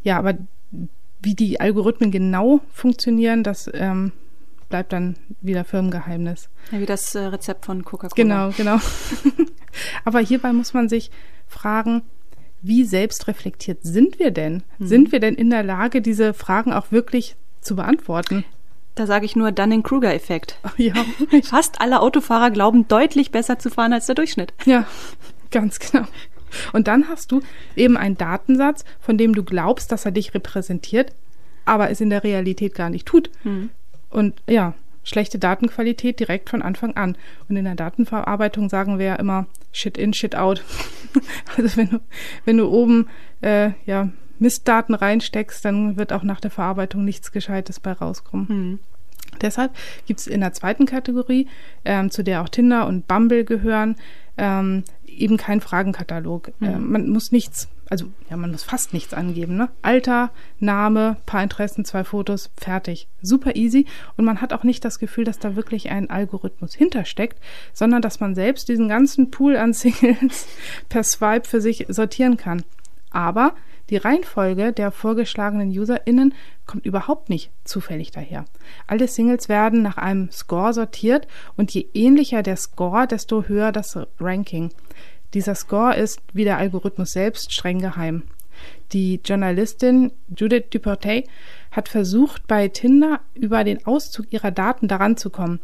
ja, 0.04 0.20
aber 0.20 0.36
wie 1.22 1.36
die 1.36 1.60
Algorithmen 1.60 2.12
genau 2.12 2.62
funktionieren, 2.72 3.44
das 3.44 3.70
ähm, 3.74 4.12
bleibt 4.70 4.94
dann 4.94 5.16
wieder 5.42 5.64
Firmengeheimnis. 5.64 6.50
Ja, 6.72 6.80
wie 6.80 6.86
das 6.86 7.16
äh, 7.16 7.20
Rezept 7.20 7.66
von 7.66 7.84
Coca-Cola. 7.84 8.16
Genau, 8.16 8.50
genau. 8.56 8.80
aber 10.06 10.20
hierbei 10.20 10.52
muss 10.52 10.74
man 10.74 10.90
sich 10.90 11.12
fragen, 11.48 12.04
wie 12.64 12.86
selbstreflektiert 12.86 13.80
sind 13.84 14.20
wir 14.20 14.32
denn? 14.32 14.64
Hm. 14.78 14.88
Sind 14.88 15.12
wir 15.12 15.20
denn 15.20 15.36
in 15.36 15.50
der 15.50 15.64
Lage, 15.64 16.02
diese 16.02 16.34
Fragen 16.34 16.74
auch 16.74 16.92
wirklich 16.92 17.36
zu 17.62 17.76
beantworten? 17.76 18.46
Da 18.96 19.06
sage 19.06 19.26
ich 19.26 19.36
nur 19.36 19.52
Dunning-Kruger-Effekt. 19.52 20.58
Ja. 20.78 20.94
Fast 21.44 21.82
alle 21.82 22.00
Autofahrer 22.00 22.50
glauben 22.52 22.88
deutlich 22.88 23.32
besser 23.32 23.60
zu 23.60 23.70
fahren 23.70 23.94
als 23.94 24.08
der 24.08 24.16
Durchschnitt. 24.16 24.54
Ja, 24.66 24.88
ganz 25.52 25.80
genau. 25.80 26.06
Und 26.72 26.88
dann 26.88 27.10
hast 27.10 27.32
du 27.32 27.42
eben 27.76 27.98
einen 27.98 28.18
Datensatz, 28.18 28.86
von 29.00 29.18
dem 29.18 29.34
du 29.34 29.44
glaubst, 29.44 29.92
dass 29.92 30.06
er 30.06 30.12
dich 30.12 30.34
repräsentiert, 30.34 31.14
aber 31.66 31.90
es 31.90 32.02
in 32.02 32.10
der 32.10 32.24
Realität 32.24 32.76
gar 32.76 32.90
nicht 32.90 33.06
tut. 33.06 33.30
Hm. 33.44 33.72
Und 34.10 34.42
ja, 34.48 34.74
schlechte 35.04 35.38
Datenqualität 35.38 36.20
direkt 36.20 36.50
von 36.50 36.62
Anfang 36.62 36.96
an. 36.96 37.18
Und 37.50 37.58
in 37.58 37.66
der 37.66 37.76
Datenverarbeitung 37.76 38.70
sagen 38.70 39.00
wir 39.00 39.06
ja 39.06 39.16
immer 39.16 39.48
Shit 39.72 39.98
in, 39.98 40.14
Shit 40.14 40.36
out. 40.36 40.64
also 41.58 41.78
wenn 41.78 41.90
du, 41.90 42.00
wenn 42.46 42.58
du 42.58 42.70
oben 42.70 43.08
äh, 43.42 43.72
ja, 43.86 44.10
Mistdaten 44.40 44.94
reinsteckst, 44.94 45.64
dann 45.64 45.98
wird 45.98 46.14
auch 46.14 46.24
nach 46.24 46.40
der 46.40 46.52
Verarbeitung 46.52 47.06
nichts 47.06 47.32
Gescheites 47.32 47.80
bei 47.80 47.92
rauskommen. 47.92 48.46
Mhm. 48.50 48.80
Deshalb 49.42 49.72
gibt 50.06 50.20
es 50.20 50.28
in 50.28 50.42
der 50.42 50.54
zweiten 50.54 50.86
Kategorie, 50.86 51.48
ähm, 51.86 52.12
zu 52.12 52.24
der 52.24 52.42
auch 52.42 52.50
Tinder 52.50 52.88
und 52.88 53.08
Bumble 53.08 53.46
gehören, 53.46 53.96
ähm, 54.38 54.84
eben 55.06 55.38
kein 55.38 55.62
Fragenkatalog. 55.62 56.52
Mhm. 56.60 56.68
Äh, 56.68 56.78
man 56.78 57.10
muss 57.10 57.32
nichts, 57.32 57.68
also 57.94 58.08
ja, 58.28 58.38
man 58.38 58.50
muss 58.50 58.64
fast 58.64 58.92
nichts 58.92 59.14
angeben. 59.14 59.56
Ne? 59.56 59.70
Alter, 59.84 60.32
Name, 60.60 61.18
paar 61.28 61.44
Interessen, 61.44 61.86
zwei 61.86 62.04
Fotos, 62.04 62.50
fertig. 62.58 63.08
Super 63.22 63.56
easy. 63.56 63.86
Und 64.18 64.26
man 64.26 64.42
hat 64.42 64.52
auch 64.52 64.64
nicht 64.64 64.84
das 64.84 64.98
Gefühl, 64.98 65.26
dass 65.26 65.38
da 65.38 65.56
wirklich 65.56 65.92
ein 65.92 66.10
Algorithmus 66.10 66.74
hintersteckt, 66.74 67.40
sondern 67.72 68.02
dass 68.02 68.20
man 68.20 68.34
selbst 68.34 68.68
diesen 68.68 68.88
ganzen 68.88 69.30
Pool 69.30 69.58
an 69.58 69.74
Singles 69.74 70.48
per 70.90 71.04
Swipe 71.04 71.48
für 71.48 71.62
sich 71.62 71.86
sortieren 71.88 72.36
kann. 72.36 72.64
Aber 73.12 73.54
die 73.92 73.98
Reihenfolge 73.98 74.74
der 74.74 74.90
vorgeschlagenen 74.90 75.70
UserInnen 75.70 76.34
kommt 76.66 76.88
überhaupt 76.88 77.30
nicht 77.30 77.52
zufällig 77.64 78.10
daher. 78.10 78.46
Alle 78.88 79.08
Singles 79.08 79.50
werden 79.50 79.84
nach 79.84 79.98
einem 79.98 80.32
Score 80.32 80.74
sortiert 80.74 81.28
und 81.58 81.70
je 81.70 81.86
ähnlicher 81.94 82.42
der 82.42 82.58
Score, 82.58 83.06
desto 83.06 83.44
höher 83.44 83.72
das 83.72 84.00
Ranking. 84.20 84.72
Dieser 85.34 85.56
Score 85.56 85.96
ist, 85.96 86.22
wie 86.34 86.44
der 86.44 86.58
Algorithmus 86.58 87.14
selbst, 87.14 87.52
streng 87.52 87.80
geheim. 87.80 88.24
Die 88.92 89.20
Journalistin 89.24 90.12
Judith 90.36 90.66
Duportet 90.70 91.28
hat 91.72 91.90
versucht, 91.90 92.46
bei 92.48 92.68
Tinder 92.68 93.20
über 93.34 93.64
den 93.64 93.86
Auszug 93.86 94.32
ihrer 94.32 94.52
Daten 94.52 94.88
daran 94.88 95.18
zu 95.18 95.30
kommen. 95.30 95.60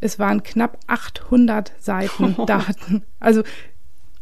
Es 0.00 0.18
waren 0.18 0.42
knapp 0.42 0.78
800 0.86 1.72
Seiten 1.78 2.36
Daten. 2.46 3.02
Also 3.18 3.42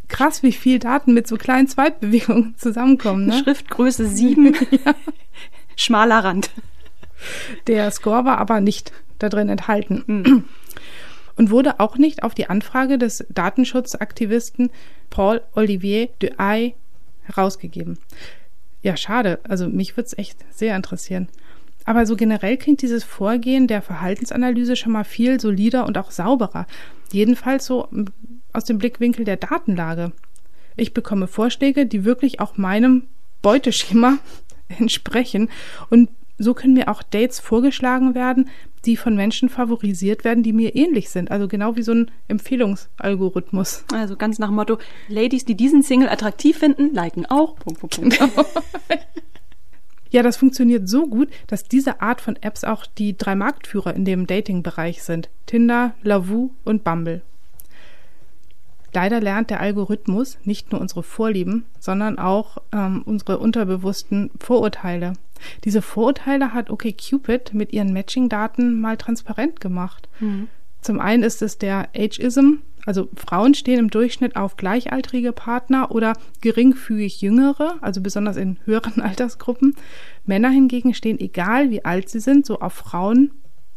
krass, 0.08 0.42
wie 0.42 0.52
viel 0.52 0.78
Daten 0.78 1.12
mit 1.12 1.26
so 1.26 1.36
kleinen 1.36 1.66
Zweitbewegungen 1.66 2.54
zusammenkommen. 2.58 3.26
Ne? 3.26 3.42
Schriftgröße 3.42 4.06
7, 4.08 4.54
ja. 4.84 4.94
schmaler 5.76 6.22
Rand. 6.22 6.50
Der 7.66 7.90
Score 7.90 8.24
war 8.24 8.38
aber 8.38 8.60
nicht 8.60 8.92
da 9.18 9.28
drin 9.28 9.48
enthalten. 9.48 10.44
Und 11.36 11.50
wurde 11.50 11.80
auch 11.80 11.98
nicht 11.98 12.22
auf 12.22 12.34
die 12.34 12.48
Anfrage 12.48 12.96
des 12.96 13.26
Datenschutzaktivisten 13.28 14.70
Paul 15.10 15.40
Olivier 15.54 16.08
de 16.22 16.34
Ay 16.38 16.74
herausgegeben. 17.22 17.98
Ja, 18.82 18.96
schade. 18.96 19.40
Also 19.48 19.68
mich 19.68 19.96
würde 19.96 20.06
es 20.06 20.18
echt 20.18 20.38
sehr 20.50 20.76
interessieren. 20.76 21.28
Aber 21.84 22.06
so 22.06 22.16
generell 22.16 22.56
klingt 22.56 22.82
dieses 22.82 23.04
Vorgehen 23.04 23.66
der 23.66 23.82
Verhaltensanalyse 23.82 24.76
schon 24.76 24.92
mal 24.92 25.04
viel 25.04 25.40
solider 25.40 25.86
und 25.86 25.98
auch 25.98 26.10
sauberer. 26.10 26.66
Jedenfalls 27.12 27.66
so 27.66 27.88
aus 28.52 28.64
dem 28.64 28.78
Blickwinkel 28.78 29.24
der 29.24 29.36
Datenlage. 29.36 30.12
Ich 30.76 30.94
bekomme 30.94 31.26
Vorschläge, 31.26 31.86
die 31.86 32.04
wirklich 32.04 32.40
auch 32.40 32.56
meinem 32.56 33.04
Beuteschema 33.42 34.18
entsprechen. 34.78 35.50
Und 35.90 36.08
so 36.38 36.54
können 36.54 36.74
mir 36.74 36.88
auch 36.88 37.02
Dates 37.02 37.40
vorgeschlagen 37.40 38.14
werden, 38.14 38.48
die 38.84 38.96
von 38.96 39.14
Menschen 39.14 39.48
favorisiert 39.48 40.24
werden, 40.24 40.42
die 40.42 40.52
mir 40.52 40.74
ähnlich 40.74 41.10
sind. 41.10 41.30
Also 41.30 41.48
genau 41.48 41.76
wie 41.76 41.82
so 41.82 41.92
ein 41.92 42.10
Empfehlungsalgorithmus. 42.28 43.84
Also 43.92 44.16
ganz 44.16 44.38
nach 44.38 44.48
dem 44.48 44.56
Motto, 44.56 44.78
Ladies, 45.08 45.44
die 45.44 45.56
diesen 45.56 45.82
Single 45.82 46.08
attraktiv 46.08 46.58
finden, 46.58 46.92
liken 46.92 47.26
auch. 47.26 47.56
Punkt, 47.56 47.80
Punkt, 47.80 47.96
Punkt. 47.96 48.18
Genau. 48.18 48.44
Ja, 50.10 50.22
das 50.22 50.36
funktioniert 50.36 50.88
so 50.88 51.08
gut, 51.08 51.28
dass 51.48 51.64
diese 51.64 52.00
Art 52.00 52.20
von 52.20 52.36
Apps 52.36 52.62
auch 52.62 52.86
die 52.86 53.18
drei 53.18 53.34
Marktführer 53.34 53.94
in 53.94 54.04
dem 54.04 54.28
Dating-Bereich 54.28 55.02
sind. 55.02 55.28
Tinder, 55.46 55.96
Lavu 56.04 56.50
und 56.62 56.84
Bumble. 56.84 57.22
Leider 58.92 59.20
lernt 59.20 59.50
der 59.50 59.58
Algorithmus 59.58 60.38
nicht 60.44 60.70
nur 60.70 60.80
unsere 60.80 61.02
Vorlieben, 61.02 61.64
sondern 61.80 62.20
auch 62.20 62.58
ähm, 62.70 63.02
unsere 63.04 63.38
unterbewussten 63.38 64.30
Vorurteile. 64.38 65.14
Diese 65.64 65.82
Vorurteile 65.82 66.52
hat 66.52 66.70
OkCupid 66.70 67.54
mit 67.54 67.72
ihren 67.72 67.92
Matching-Daten 67.92 68.80
mal 68.80 68.96
transparent 68.96 69.60
gemacht. 69.60 70.08
Mhm. 70.20 70.48
Zum 70.80 71.00
einen 71.00 71.22
ist 71.22 71.40
es 71.42 71.58
der 71.58 71.88
Ageism, 71.96 72.56
also 72.86 73.08
Frauen 73.16 73.54
stehen 73.54 73.78
im 73.78 73.90
Durchschnitt 73.90 74.36
auf 74.36 74.56
gleichaltrige 74.56 75.32
Partner 75.32 75.90
oder 75.90 76.14
geringfügig 76.42 77.20
jüngere, 77.20 77.78
also 77.80 78.00
besonders 78.00 78.36
in 78.36 78.58
höheren 78.64 79.00
Altersgruppen. 79.00 79.74
Männer 80.26 80.50
hingegen 80.50 80.94
stehen, 80.94 81.18
egal 81.18 81.70
wie 81.70 81.84
alt 81.84 82.08
sie 82.08 82.20
sind, 82.20 82.46
so 82.46 82.60
auf 82.60 82.74
Frauen 82.74 83.30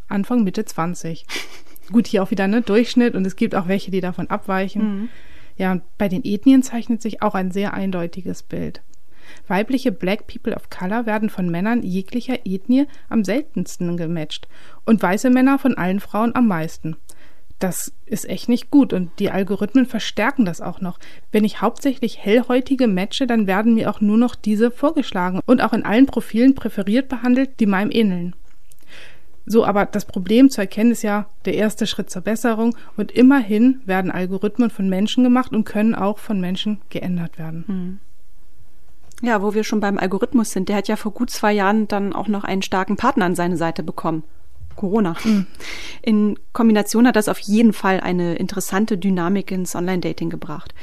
Anfang 0.09 0.43
Mitte 0.43 0.65
20. 0.65 1.25
Gut, 1.91 2.07
hier 2.07 2.21
auch 2.23 2.31
wieder 2.31 2.47
ne 2.47 2.61
Durchschnitt 2.61 3.15
und 3.15 3.25
es 3.25 3.37
gibt 3.37 3.55
auch 3.55 3.67
welche, 3.67 3.91
die 3.91 4.01
davon 4.01 4.29
abweichen. 4.29 4.81
Mhm. 4.81 5.09
Ja, 5.55 5.71
und 5.71 5.83
bei 5.97 6.09
den 6.09 6.23
Ethnien 6.23 6.61
zeichnet 6.61 7.01
sich 7.01 7.21
auch 7.21 7.33
ein 7.33 7.51
sehr 7.51 7.73
eindeutiges 7.73 8.43
Bild. 8.43 8.81
Weibliche 9.47 9.91
Black 9.91 10.27
People 10.27 10.55
of 10.55 10.69
Color 10.69 11.05
werden 11.05 11.29
von 11.29 11.49
Männern 11.49 11.83
jeglicher 11.83 12.45
Ethnie 12.45 12.87
am 13.09 13.23
seltensten 13.23 13.97
gematcht 13.97 14.47
und 14.85 15.01
weiße 15.01 15.29
Männer 15.29 15.59
von 15.59 15.77
allen 15.77 15.99
Frauen 15.99 16.35
am 16.35 16.47
meisten. 16.47 16.97
Das 17.59 17.91
ist 18.05 18.29
echt 18.29 18.49
nicht 18.49 18.69
gut 18.69 18.93
und 18.93 19.09
die 19.17 19.31
Algorithmen 19.31 19.87
verstärken 19.87 20.45
das 20.45 20.61
auch 20.61 20.79
noch. 20.79 20.99
Wenn 21.31 21.43
ich 21.43 21.61
hauptsächlich 21.61 22.19
hellhäutige 22.19 22.87
matche, 22.87 23.25
dann 23.25 23.47
werden 23.47 23.73
mir 23.73 23.89
auch 23.89 23.99
nur 23.99 24.17
noch 24.17 24.35
diese 24.35 24.69
vorgeschlagen 24.69 25.41
und 25.45 25.61
auch 25.61 25.73
in 25.73 25.83
allen 25.83 26.05
Profilen 26.05 26.53
präferiert 26.53 27.09
behandelt, 27.09 27.59
die 27.59 27.65
meinem 27.65 27.89
ähneln. 27.91 28.35
So, 29.49 29.65
aber 29.65 29.85
das 29.85 30.05
Problem 30.05 30.49
zu 30.49 30.59
erkennen 30.61 30.91
ist 30.91 31.03
ja 31.03 31.29
der 31.45 31.55
erste 31.55 31.87
Schritt 31.87 32.09
zur 32.09 32.21
Besserung 32.21 32.75
und 32.97 33.13
immerhin 33.13 33.81
werden 33.85 34.11
Algorithmen 34.11 34.69
von 34.69 34.89
Menschen 34.89 35.23
gemacht 35.23 35.53
und 35.53 35.63
können 35.63 35.95
auch 35.95 36.19
von 36.19 36.41
Menschen 36.41 36.81
geändert 36.89 37.39
werden. 37.39 37.63
Hm. 37.65 37.99
Ja, 39.21 39.41
wo 39.41 39.53
wir 39.53 39.63
schon 39.63 39.79
beim 39.79 39.97
Algorithmus 39.97 40.51
sind, 40.51 40.69
der 40.69 40.75
hat 40.75 40.87
ja 40.87 40.95
vor 40.95 41.11
gut 41.11 41.29
zwei 41.29 41.51
Jahren 41.51 41.87
dann 41.87 42.13
auch 42.13 42.27
noch 42.27 42.43
einen 42.43 42.61
starken 42.61 42.97
Partner 42.97 43.25
an 43.25 43.35
seine 43.35 43.57
Seite 43.57 43.81
bekommen. 43.83 44.23
Corona. 44.75 45.15
Mhm. 45.23 45.47
In 46.03 46.39
Kombination 46.53 47.07
hat 47.07 47.15
das 47.15 47.27
auf 47.27 47.39
jeden 47.39 47.73
Fall 47.73 47.99
eine 47.99 48.35
interessante 48.35 48.97
Dynamik 48.97 49.51
ins 49.51 49.75
Online-Dating 49.75 50.29
gebracht. 50.29 50.73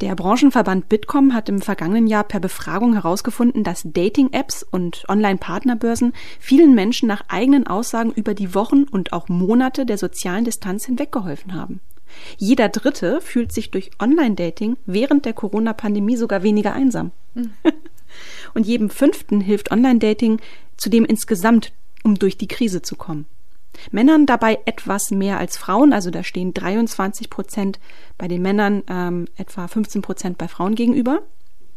Der 0.00 0.14
Branchenverband 0.14 0.88
Bitkom 0.88 1.34
hat 1.34 1.48
im 1.48 1.60
vergangenen 1.60 2.06
Jahr 2.06 2.22
per 2.22 2.38
Befragung 2.38 2.94
herausgefunden, 2.94 3.64
dass 3.64 3.82
Dating-Apps 3.84 4.62
und 4.62 5.04
Online-Partnerbörsen 5.08 6.12
vielen 6.38 6.74
Menschen 6.74 7.08
nach 7.08 7.24
eigenen 7.28 7.66
Aussagen 7.66 8.12
über 8.12 8.34
die 8.34 8.54
Wochen 8.54 8.84
und 8.84 9.12
auch 9.12 9.28
Monate 9.28 9.86
der 9.86 9.98
sozialen 9.98 10.44
Distanz 10.44 10.86
hinweggeholfen 10.86 11.54
haben. 11.54 11.80
Jeder 12.36 12.68
Dritte 12.68 13.20
fühlt 13.20 13.52
sich 13.52 13.70
durch 13.70 13.90
Online-Dating 14.00 14.76
während 14.86 15.24
der 15.24 15.32
Corona-Pandemie 15.32 16.16
sogar 16.16 16.42
weniger 16.42 16.72
einsam. 16.72 17.12
Mhm. 17.34 17.52
und 18.54 18.66
jedem 18.66 18.90
Fünften 18.90 19.40
hilft 19.40 19.70
Online-Dating 19.70 20.40
zudem 20.76 21.04
insgesamt, 21.04 21.72
um 22.04 22.18
durch 22.18 22.38
die 22.38 22.48
Krise 22.48 22.82
zu 22.82 22.96
kommen. 22.96 23.26
Männern 23.90 24.26
dabei 24.26 24.58
etwas 24.64 25.10
mehr 25.10 25.38
als 25.38 25.56
Frauen, 25.56 25.92
also 25.92 26.10
da 26.10 26.24
stehen 26.24 26.54
23 26.54 27.30
Prozent 27.30 27.78
bei 28.16 28.28
den 28.28 28.42
Männern, 28.42 28.82
ähm, 28.88 29.28
etwa 29.36 29.68
15 29.68 30.02
Prozent 30.02 30.38
bei 30.38 30.48
Frauen 30.48 30.74
gegenüber. 30.74 31.22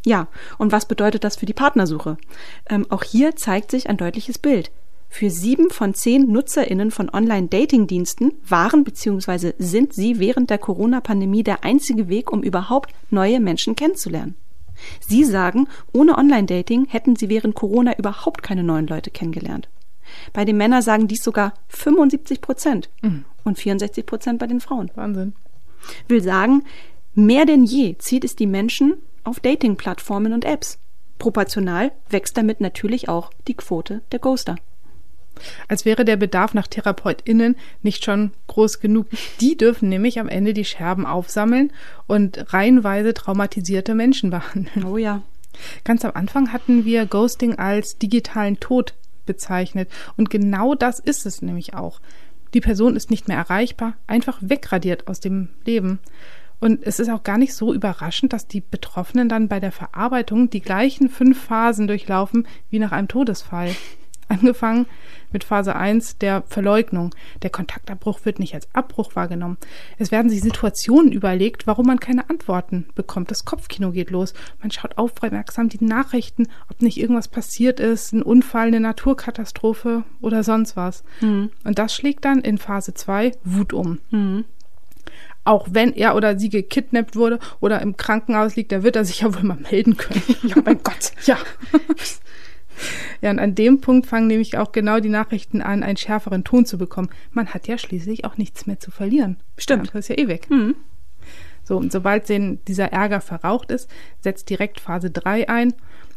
Ja, 0.04 0.28
und 0.58 0.72
was 0.72 0.88
bedeutet 0.88 1.24
das 1.24 1.36
für 1.36 1.46
die 1.46 1.54
Partnersuche? 1.54 2.18
Ähm, 2.70 2.88
auch 2.90 3.04
hier 3.04 3.36
zeigt 3.36 3.70
sich 3.70 3.88
ein 3.88 3.98
deutliches 3.98 4.40
Bild. 4.40 4.72
Für 5.14 5.30
sieben 5.30 5.70
von 5.70 5.94
zehn 5.94 6.32
NutzerInnen 6.32 6.90
von 6.90 7.10
Online-Dating-Diensten 7.14 8.32
waren 8.48 8.86
bzw. 8.86 9.52
sind 9.60 9.94
sie 9.94 10.20
während 10.20 10.50
der 10.50 10.58
Corona-Pandemie 10.58 11.44
der 11.44 11.66
einzige 11.66 12.08
Weg, 12.08 12.32
um 12.32 12.42
überhaupt 12.42 12.94
neue 13.10 13.42
Menschen 13.42 13.76
kennenzulernen. 13.76 14.36
Sie 15.02 15.26
sagen, 15.26 15.68
ohne 15.92 16.18
Online-Dating 16.18 16.88
hätten 16.88 17.18
sie 17.18 17.28
während 17.28 17.56
Corona 17.56 17.96
überhaupt 17.98 18.42
keine 18.42 18.64
neuen 18.64 18.88
Leute 18.88 19.12
kennengelernt. 19.12 19.70
Bei 20.32 20.46
den 20.46 20.56
Männern 20.56 20.82
sagen 20.82 21.10
dies 21.10 21.24
sogar 21.24 21.54
75 21.68 22.40
Prozent 22.40 22.90
mhm. 23.02 23.26
und 23.44 23.60
64 23.60 24.06
Prozent 24.06 24.40
bei 24.40 24.48
den 24.48 24.62
Frauen. 24.62 24.92
Wahnsinn. 24.96 25.34
Will 26.08 26.24
sagen, 26.24 26.64
mehr 27.14 27.46
denn 27.46 27.66
je 27.66 27.98
zieht 27.98 28.24
es 28.24 28.38
die 28.38 28.48
Menschen 28.48 28.94
auf 29.26 29.42
Dating-Plattformen 29.42 30.32
und 30.32 30.46
Apps. 30.46 30.80
Proportional 31.20 31.92
wächst 32.10 32.38
damit 32.38 32.62
natürlich 32.62 33.10
auch 33.10 33.30
die 33.50 33.56
Quote 33.56 34.02
der 34.14 34.20
Ghoster. 34.20 34.56
Als 35.68 35.86
wäre 35.86 36.06
der 36.06 36.18
Bedarf 36.18 36.54
nach 36.54 36.68
TherapeutInnen 36.68 37.56
nicht 37.82 38.06
schon 38.06 38.32
groß 38.48 38.80
genug. 38.80 39.08
Die 39.40 39.58
dürfen 39.58 39.90
nämlich 39.90 40.20
am 40.20 40.28
Ende 40.30 40.54
die 40.54 40.66
Scherben 40.66 41.06
aufsammeln 41.06 41.72
und 42.08 42.54
reihenweise 42.54 43.14
traumatisierte 43.14 43.96
Menschen 43.96 44.30
behandeln. 44.30 44.86
Oh 44.86 44.98
ja. 44.98 45.22
Ganz 45.84 46.06
am 46.06 46.12
Anfang 46.14 46.54
hatten 46.54 46.86
wir 46.86 47.06
Ghosting 47.06 47.60
als 47.60 47.98
digitalen 47.98 48.60
Tod 48.60 48.94
bezeichnet. 49.26 49.90
Und 50.18 50.30
genau 50.30 50.76
das 50.76 51.00
ist 51.00 51.26
es 51.26 51.42
nämlich 51.42 51.74
auch. 51.74 52.00
Die 52.54 52.62
Person 52.62 52.96
ist 52.96 53.12
nicht 53.12 53.28
mehr 53.28 53.38
erreichbar, 53.38 53.94
einfach 54.08 54.40
wegradiert 54.42 55.08
aus 55.08 55.20
dem 55.20 55.50
Leben. 55.66 56.00
Und 56.60 56.84
es 56.84 57.00
ist 57.00 57.10
auch 57.10 57.24
gar 57.24 57.38
nicht 57.38 57.56
so 57.56 57.74
überraschend, 57.74 58.34
dass 58.34 58.48
die 58.48 58.62
Betroffenen 58.62 59.30
dann 59.30 59.48
bei 59.48 59.60
der 59.60 59.72
Verarbeitung 59.72 60.50
die 60.50 60.62
gleichen 60.62 61.10
fünf 61.10 61.42
Phasen 61.42 61.88
durchlaufen 61.88 62.48
wie 62.70 62.78
nach 62.78 62.92
einem 62.92 63.08
Todesfall. 63.08 63.76
Angefangen 64.32 64.86
mit 65.32 65.44
Phase 65.44 65.76
1 65.76 66.18
der 66.20 66.44
Verleugnung. 66.48 67.14
Der 67.42 67.50
Kontaktabbruch 67.50 68.22
wird 68.24 68.40
nicht 68.40 68.56
als 68.56 68.68
Abbruch 68.74 69.16
wahrgenommen. 69.16 69.58
Es 69.98 70.12
werden 70.12 70.30
sich 70.30 70.42
Situationen 70.42 71.12
überlegt, 71.12 71.68
warum 71.68 71.88
man 71.88 72.00
keine 72.00 72.30
Antworten 72.30 72.88
bekommt. 72.96 73.30
Das 73.30 73.44
Kopfkino 73.44 73.92
geht 73.92 74.10
los. 74.10 74.34
Man 74.62 74.72
schaut 74.72 74.98
aufmerksam 74.98 75.68
die 75.68 75.84
Nachrichten, 75.84 76.48
ob 76.70 76.82
nicht 76.82 76.98
irgendwas 76.98 77.28
passiert 77.28 77.80
ist, 77.80 78.14
ein 78.14 78.24
Unfall, 78.24 78.68
eine 78.68 78.80
Naturkatastrophe 78.80 80.04
oder 80.22 80.44
sonst 80.44 80.78
was. 80.78 81.04
Mhm. 81.20 81.52
Und 81.64 81.78
das 81.78 81.94
schlägt 81.94 82.24
dann 82.24 82.40
in 82.40 82.58
Phase 82.58 82.94
2 82.94 83.34
Wut 83.44 83.74
um. 83.74 84.00
Mhm 84.12 84.46
auch 85.44 85.68
wenn 85.72 85.94
er 85.94 86.16
oder 86.16 86.38
sie 86.38 86.50
gekidnappt 86.50 87.16
wurde 87.16 87.40
oder 87.60 87.82
im 87.82 87.98
Krankenhaus 87.98 88.56
liegt, 88.56 88.72
da 88.72 88.84
wird 88.84 88.96
er 88.96 89.06
sich 89.06 89.22
ja 89.22 89.34
wohl 89.34 89.44
mal 89.44 89.58
melden 89.58 89.98
können. 89.98 90.22
ja, 90.44 90.56
mein 90.64 90.82
Gott. 90.84 91.14
Ja. 91.26 91.38
Ja, 93.22 93.30
und 93.30 93.40
an 93.40 93.56
dem 93.56 93.82
Punkt 93.82 94.08
fangen 94.08 94.28
nämlich 94.28 94.58
auch 94.58 94.72
genau 94.72 95.00
die 95.00 95.10
Nachrichten 95.10 95.62
an, 95.62 95.84
einen 95.84 95.98
schärferen 95.98 96.44
Ton 96.44 96.66
zu 96.66 96.78
bekommen. 96.78 97.10
Man 97.32 97.54
hat 97.54 97.68
ja 97.68 97.78
schließlich 97.78 98.26
auch 98.26 98.38
nichts 98.38 98.66
mehr 98.66 98.80
zu 98.80 98.92
verlieren. 98.92 99.38
Stimmt. 99.58 99.90
Das 99.90 99.96
ist 99.96 100.08
ja 100.10 100.18
eh 100.18 100.28
weg. 100.28 100.50
Mhm. 100.50 100.76
So, 101.64 101.78
und 101.78 101.92
sobald 101.92 102.28
den, 102.28 102.60
dieser 102.66 102.92
Ärger 102.92 103.22
verraucht 103.22 103.72
ist, 103.72 103.90
setzt 104.20 104.50
direkt 104.50 104.80
Phase 104.80 105.12
3 105.12 105.48
ein, 105.48 105.74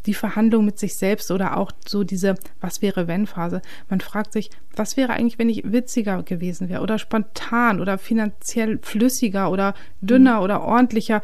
die 0.07 0.15
Verhandlung 0.15 0.65
mit 0.65 0.79
sich 0.79 0.97
selbst 0.97 1.31
oder 1.31 1.57
auch 1.57 1.71
so 1.87 2.05
diese 2.05 2.35
Was 2.61 2.83
wäre 2.83 3.09
wenn 3.09 3.27
Phase. 3.27 3.63
Man 3.89 4.01
fragt 4.01 4.33
sich, 4.33 4.51
was 4.75 4.97
wäre 4.97 5.13
eigentlich, 5.13 5.39
wenn 5.39 5.49
ich 5.49 5.71
witziger 5.71 6.23
gewesen 6.23 6.69
wäre 6.69 6.83
oder 6.83 6.99
spontan 6.99 7.81
oder 7.81 7.99
finanziell 7.99 8.79
flüssiger 8.83 9.51
oder 9.51 9.75
dünner 10.01 10.39
mhm. 10.39 10.43
oder 10.43 10.63
ordentlicher, 10.63 11.23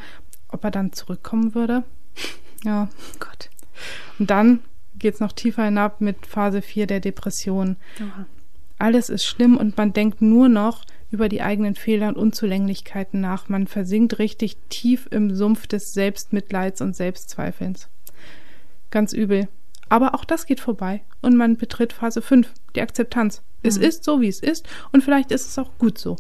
ob 0.49 0.65
er 0.65 0.71
dann 0.71 0.93
zurückkommen 0.93 1.55
würde? 1.55 1.85
Ja. 2.63 2.91
Gott. 3.19 3.49
Und 4.19 4.29
dann 4.29 4.61
geht 5.01 5.15
es 5.15 5.21
noch 5.21 5.33
tiefer 5.33 5.65
hinab 5.65 6.01
mit 6.01 6.27
Phase 6.27 6.63
4 6.63 6.87
der 6.87 7.01
Depression. 7.01 7.77
Aha. 7.99 8.27
Alles 8.79 9.11
ist 9.11 9.25
schlimm 9.25 9.57
und 9.57 9.77
man 9.77 9.93
denkt 9.93 10.23
nur 10.23 10.49
noch 10.49 10.85
über 11.11 11.29
die 11.29 11.43
eigenen 11.43 11.75
Fehler 11.75 12.09
und 12.09 12.17
Unzulänglichkeiten 12.17 13.21
nach. 13.21 13.49
Man 13.49 13.67
versinkt 13.67 14.19
richtig 14.19 14.57
tief 14.69 15.09
im 15.11 15.35
Sumpf 15.35 15.67
des 15.67 15.93
Selbstmitleids 15.93 16.81
und 16.81 16.97
Selbstzweifelns. 16.97 17.89
Ganz 18.91 19.13
übel. 19.13 19.49
Aber 19.89 20.15
auch 20.15 20.25
das 20.25 20.47
geht 20.47 20.61
vorbei 20.61 21.03
und 21.21 21.37
man 21.37 21.57
betritt 21.57 21.93
Phase 21.93 22.23
5, 22.23 22.53
die 22.77 22.81
Akzeptanz. 22.81 23.43
Mhm. 23.63 23.69
Es 23.69 23.77
ist 23.77 24.05
so, 24.05 24.21
wie 24.21 24.29
es 24.29 24.41
ist 24.41 24.69
und 24.93 25.03
vielleicht 25.03 25.33
ist 25.33 25.47
es 25.47 25.59
auch 25.59 25.77
gut 25.79 25.99
so. 25.99 26.17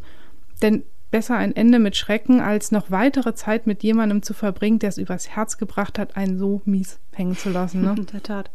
Denn 0.61 0.83
besser 1.11 1.37
ein 1.37 1.55
Ende 1.55 1.79
mit 1.79 1.97
Schrecken, 1.97 2.41
als 2.41 2.71
noch 2.71 2.91
weitere 2.91 3.35
Zeit 3.35 3.67
mit 3.67 3.83
jemandem 3.83 4.23
zu 4.23 4.35
verbringen, 4.35 4.79
der 4.79 4.91
es 4.91 4.99
übers 4.99 5.31
Herz 5.31 5.59
gebracht 5.59 5.99
hat, 5.99 6.17
einen 6.17 6.39
so 6.39 6.63
mies 6.65 6.99
hängen 7.13 7.37
zu 7.37 7.51
lassen. 7.51 7.83
Ne? 7.83 7.95
In 7.99 8.07
der 8.07 8.23
Tat. 8.23 8.51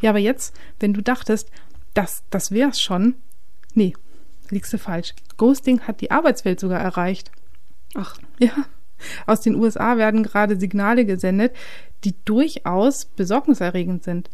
Ja, 0.00 0.10
aber 0.10 0.18
jetzt, 0.18 0.54
wenn 0.78 0.94
du 0.94 1.02
dachtest, 1.02 1.50
das, 1.94 2.22
das 2.30 2.52
wär's 2.52 2.80
schon, 2.80 3.16
nee, 3.74 3.94
liegst 4.50 4.72
du 4.72 4.78
falsch. 4.78 5.14
Ghosting 5.36 5.80
hat 5.80 6.00
die 6.00 6.10
Arbeitswelt 6.10 6.60
sogar 6.60 6.80
erreicht. 6.80 7.30
Ach. 7.94 8.18
Ja. 8.38 8.52
Aus 9.26 9.40
den 9.40 9.54
USA 9.54 9.96
werden 9.96 10.22
gerade 10.22 10.60
Signale 10.60 11.06
gesendet, 11.06 11.54
die 12.04 12.14
durchaus 12.26 13.06
besorgniserregend 13.06 14.04
sind. 14.04 14.28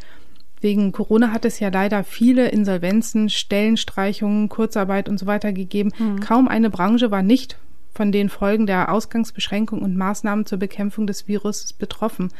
Wegen 0.60 0.92
Corona 0.92 1.32
hat 1.32 1.44
es 1.44 1.60
ja 1.60 1.68
leider 1.68 2.02
viele 2.04 2.48
Insolvenzen, 2.48 3.28
Stellenstreichungen, 3.28 4.48
Kurzarbeit 4.48 5.08
und 5.08 5.18
so 5.18 5.26
weiter 5.26 5.52
gegeben. 5.52 5.92
Mhm. 5.98 6.20
Kaum 6.20 6.48
eine 6.48 6.70
Branche 6.70 7.10
war 7.10 7.22
nicht 7.22 7.58
von 7.94 8.12
den 8.12 8.28
Folgen 8.28 8.66
der 8.66 8.92
Ausgangsbeschränkungen 8.92 9.84
und 9.84 9.96
Maßnahmen 9.96 10.46
zur 10.46 10.58
Bekämpfung 10.58 11.06
des 11.06 11.28
Virus 11.28 11.72
betroffen. 11.72 12.30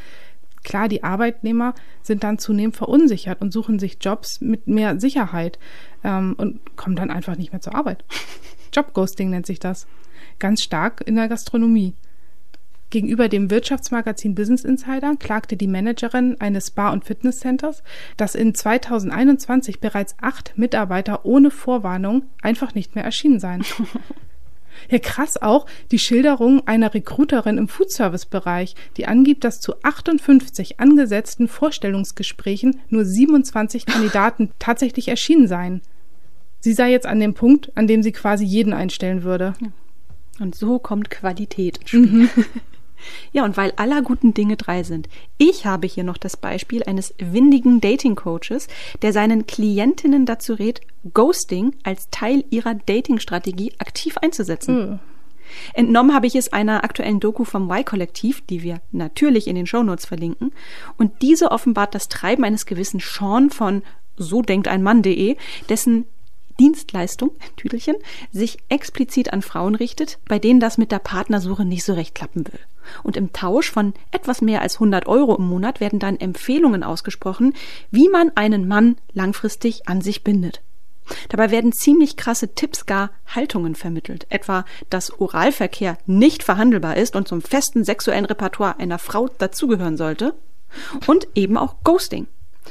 Klar, 0.65 0.89
die 0.89 1.05
Arbeitnehmer 1.05 1.75
sind 2.03 2.25
dann 2.25 2.39
zunehmend 2.39 2.77
verunsichert 2.77 3.41
und 3.41 3.53
suchen 3.53 3.79
sich 3.79 3.99
Jobs 4.01 4.41
mit 4.41 4.67
mehr 4.67 4.99
Sicherheit 4.99 5.59
ähm, 6.03 6.35
und 6.37 6.77
kommen 6.77 6.97
dann 6.97 7.11
einfach 7.11 7.37
nicht 7.37 7.53
mehr 7.53 7.61
zur 7.61 7.75
Arbeit. 7.75 8.05
Jobghosting 8.73 9.31
nennt 9.31 9.47
sich 9.47 9.61
das. 9.61 9.87
Ganz 10.39 10.63
stark 10.63 11.03
in 11.07 11.17
der 11.17 11.29
Gastronomie. 11.29 11.95
Gegenüber 12.91 13.29
dem 13.29 13.51
Wirtschaftsmagazin 13.51 14.35
Business 14.35 14.65
Insider 14.65 15.17
klagte 15.19 15.57
die 15.57 15.67
Managerin 15.67 16.41
eines 16.41 16.69
Spa- 16.69 16.93
und 16.93 17.05
Fitnesscenters, 17.05 17.83
dass 18.17 18.35
in 18.35 18.55
2021 18.55 19.81
bereits 19.81 20.15
acht 20.21 20.57
Mitarbeiter 20.57 21.25
ohne 21.25 21.51
Vorwarnung 21.51 22.25
einfach 22.43 22.75
nicht 22.75 22.95
mehr 22.95 23.05
erschienen 23.05 23.41
seien. 23.41 23.65
Ja, 24.91 24.99
krass 24.99 25.41
auch 25.41 25.67
die 25.91 25.99
Schilderung 25.99 26.67
einer 26.67 26.93
Recruiterin 26.93 27.59
im 27.59 27.67
Foodservice-Bereich, 27.67 28.75
die 28.97 29.07
angibt, 29.07 29.45
dass 29.45 29.61
zu 29.61 29.75
58 29.83 30.79
angesetzten 30.81 31.49
Vorstellungsgesprächen 31.49 32.81
nur 32.91 33.05
27 33.05 33.87
Kandidaten 33.87 34.51
tatsächlich 34.59 35.09
erschienen 35.09 35.49
seien. 35.49 35.81
Sie 36.61 36.73
sei 36.73 36.91
jetzt 36.91 37.07
an 37.07 37.21
dem 37.21 37.35
Punkt, 37.35 37.73
an 37.75 37.87
dem 37.87 38.03
sie 38.03 38.13
quasi 38.13 38.45
jeden 38.45 38.73
einstellen 38.73 39.23
würde. 39.23 39.55
Und 40.41 40.55
so 40.55 40.79
kommt 40.79 41.11
Qualität 41.11 41.79
ins 41.79 41.89
Spiel. 41.89 42.07
Mhm. 42.07 42.31
Ja, 43.33 43.45
und 43.45 43.57
weil 43.57 43.73
aller 43.77 44.03
guten 44.03 44.35
Dinge 44.35 44.57
drei 44.57 44.83
sind. 44.83 45.09
Ich 45.39 45.67
habe 45.67 45.87
hier 45.87 46.05
noch 46.05 46.17
das 46.17 46.37
Beispiel 46.37 46.83
eines 46.85 47.15
windigen 47.19 47.81
Dating-Coaches, 47.81 48.69
der 49.03 49.13
seinen 49.13 49.47
Klientinnen 49.47 50.27
dazu 50.27 50.55
rät, 50.55 50.81
Ghosting 51.13 51.75
als 51.83 52.09
Teil 52.11 52.45
ihrer 52.51 52.75
Dating-Strategie 52.75 53.73
aktiv 53.79 54.19
einzusetzen. 54.19 54.91
Mhm. 54.91 54.99
Entnommen 55.75 56.15
habe 56.15 56.27
ich 56.27 56.35
es 56.35 56.53
einer 56.53 56.85
aktuellen 56.85 57.21
Doku 57.21 57.45
vom 57.45 57.71
Y-Kollektiv, 57.71 58.45
die 58.47 58.63
wir 58.63 58.81
natürlich 58.93 59.47
in 59.47 59.55
den 59.55 59.67
Shownotes 59.67 60.07
verlinken. 60.07 60.53
Und 60.97 61.23
diese 61.23 61.51
offenbart 61.51 61.95
das 61.95 62.09
Treiben 62.09 62.45
eines 62.45 62.67
gewissen 62.67 63.01
Sean 63.01 63.51
von 63.51 63.83
so 64.17 64.43
denkt 64.43 64.67
ein 64.69 64.83
Mann.de, 64.83 65.37
dessen 65.69 66.07
Dienstleistung, 66.59 67.33
Tüdelchen, 67.57 67.97
sich 68.33 68.59
explizit 68.69 69.33
an 69.33 69.43
Frauen 69.43 69.75
richtet, 69.75 70.19
bei 70.29 70.39
denen 70.39 70.61
das 70.61 70.79
mit 70.79 70.93
der 70.93 70.99
Partnersuche 70.99 71.65
nicht 71.65 71.85
so 71.85 71.95
recht 71.95 72.15
klappen 72.15 72.47
will. 72.47 72.61
Und 73.03 73.17
im 73.17 73.33
Tausch 73.33 73.71
von 73.71 73.95
etwas 74.13 74.43
mehr 74.43 74.63
als 74.63 74.75
100 74.75 75.07
Euro 75.07 75.37
im 75.37 75.47
Monat 75.47 75.81
werden 75.81 75.99
dann 75.99 76.21
Empfehlungen 76.21 76.85
ausgesprochen, 76.85 77.55
wie 77.91 78.09
man 78.09 78.31
einen 78.37 78.69
Mann 78.69 78.97
langfristig 79.13 79.89
an 79.89 80.01
sich 80.01 80.23
bindet. 80.23 80.63
Dabei 81.29 81.51
werden 81.51 81.73
ziemlich 81.73 82.17
krasse 82.17 82.55
Tipps, 82.55 82.87
gar 82.87 83.11
Haltungen 83.27 83.75
vermittelt, 83.75 84.27
etwa, 84.29 84.65
dass 84.91 85.21
Oralverkehr 85.21 85.99
nicht 86.07 86.43
verhandelbar 86.43 86.97
ist 86.97 87.15
und 87.17 87.29
zum 87.29 87.43
festen 87.43 87.85
sexuellen 87.85 88.25
Repertoire 88.25 88.79
einer 88.79 88.99
Frau 88.99 89.29
dazugehören 89.29 89.97
sollte, 89.97 90.35
und 91.07 91.29
eben 91.35 91.57
auch 91.57 91.77
Ghosting. 91.85 92.27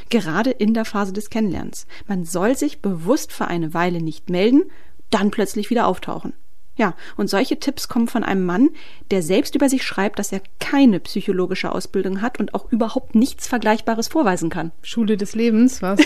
Gerade 0.09 0.51
in 0.51 0.73
der 0.73 0.85
Phase 0.85 1.13
des 1.13 1.29
Kennenlernens. 1.29 1.87
Man 2.07 2.25
soll 2.25 2.57
sich 2.57 2.81
bewusst 2.81 3.31
für 3.31 3.47
eine 3.47 3.73
Weile 3.73 4.01
nicht 4.01 4.29
melden, 4.29 4.63
dann 5.09 5.31
plötzlich 5.31 5.69
wieder 5.69 5.87
auftauchen. 5.87 6.33
Ja, 6.77 6.93
und 7.15 7.29
solche 7.29 7.57
Tipps 7.57 7.87
kommen 7.87 8.09
von 8.09 8.23
einem 8.23 8.45
Mann, 8.45 8.69
der 9.09 9.21
selbst 9.21 9.55
über 9.55 9.69
sich 9.69 9.83
schreibt, 9.83 10.19
dass 10.19 10.33
er 10.33 10.41
keine 10.59 10.99
psychologische 10.99 11.71
Ausbildung 11.71 12.21
hat 12.21 12.39
und 12.39 12.53
auch 12.53 12.69
überhaupt 12.69 13.15
nichts 13.15 13.47
Vergleichbares 13.47 14.09
vorweisen 14.09 14.49
kann. 14.49 14.73
Schule 14.81 15.15
des 15.15 15.35
Lebens, 15.35 15.81
was? 15.81 16.01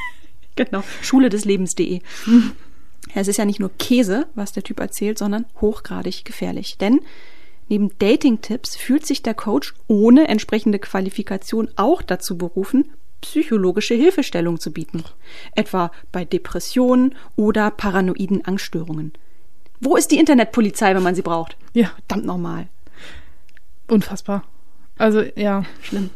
genau, 0.56 0.82
Schule 1.00 1.30
des 1.30 1.44
Lebens.de. 1.44 2.00
Es 3.14 3.28
ist 3.28 3.38
ja 3.38 3.46
nicht 3.46 3.58
nur 3.58 3.70
Käse, 3.78 4.28
was 4.34 4.52
der 4.52 4.62
Typ 4.62 4.78
erzählt, 4.78 5.18
sondern 5.18 5.46
hochgradig 5.60 6.24
gefährlich. 6.24 6.76
Denn 6.78 7.00
neben 7.68 7.90
Dating-Tipps 7.98 8.76
fühlt 8.76 9.06
sich 9.06 9.22
der 9.22 9.34
Coach 9.34 9.74
ohne 9.88 10.28
entsprechende 10.28 10.78
Qualifikation 10.78 11.70
auch 11.76 12.02
dazu 12.02 12.36
berufen, 12.36 12.92
psychologische 13.20 13.94
Hilfestellung 13.94 14.60
zu 14.60 14.72
bieten. 14.72 15.04
Etwa 15.54 15.90
bei 16.12 16.24
Depressionen 16.24 17.14
oder 17.36 17.70
paranoiden 17.70 18.44
Angststörungen. 18.44 19.12
Wo 19.80 19.96
ist 19.96 20.10
die 20.10 20.18
Internetpolizei, 20.18 20.94
wenn 20.94 21.02
man 21.02 21.14
sie 21.14 21.22
braucht? 21.22 21.56
Ja. 21.72 21.92
Verdammt 22.06 22.26
nochmal. 22.26 22.68
Unfassbar. 23.88 24.44
Also, 24.98 25.22
ja. 25.36 25.64
Schlimm. 25.82 26.10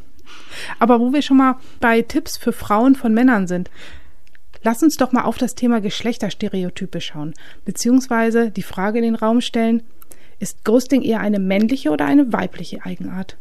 Aber 0.78 1.00
wo 1.00 1.12
wir 1.12 1.22
schon 1.22 1.38
mal 1.38 1.56
bei 1.80 2.02
Tipps 2.02 2.36
für 2.36 2.52
Frauen 2.52 2.94
von 2.94 3.14
Männern 3.14 3.46
sind, 3.46 3.70
lass 4.62 4.82
uns 4.82 4.96
doch 4.96 5.12
mal 5.12 5.22
auf 5.22 5.38
das 5.38 5.54
Thema 5.54 5.80
Geschlechterstereotype 5.80 7.00
schauen, 7.00 7.34
beziehungsweise 7.64 8.50
die 8.50 8.62
Frage 8.62 8.98
in 8.98 9.04
den 9.04 9.14
Raum 9.14 9.40
stellen, 9.40 9.82
ist 10.38 10.64
Ghosting 10.64 11.02
eher 11.02 11.20
eine 11.20 11.38
männliche 11.38 11.90
oder 11.90 12.04
eine 12.06 12.32
weibliche 12.32 12.84
Eigenart? 12.84 13.36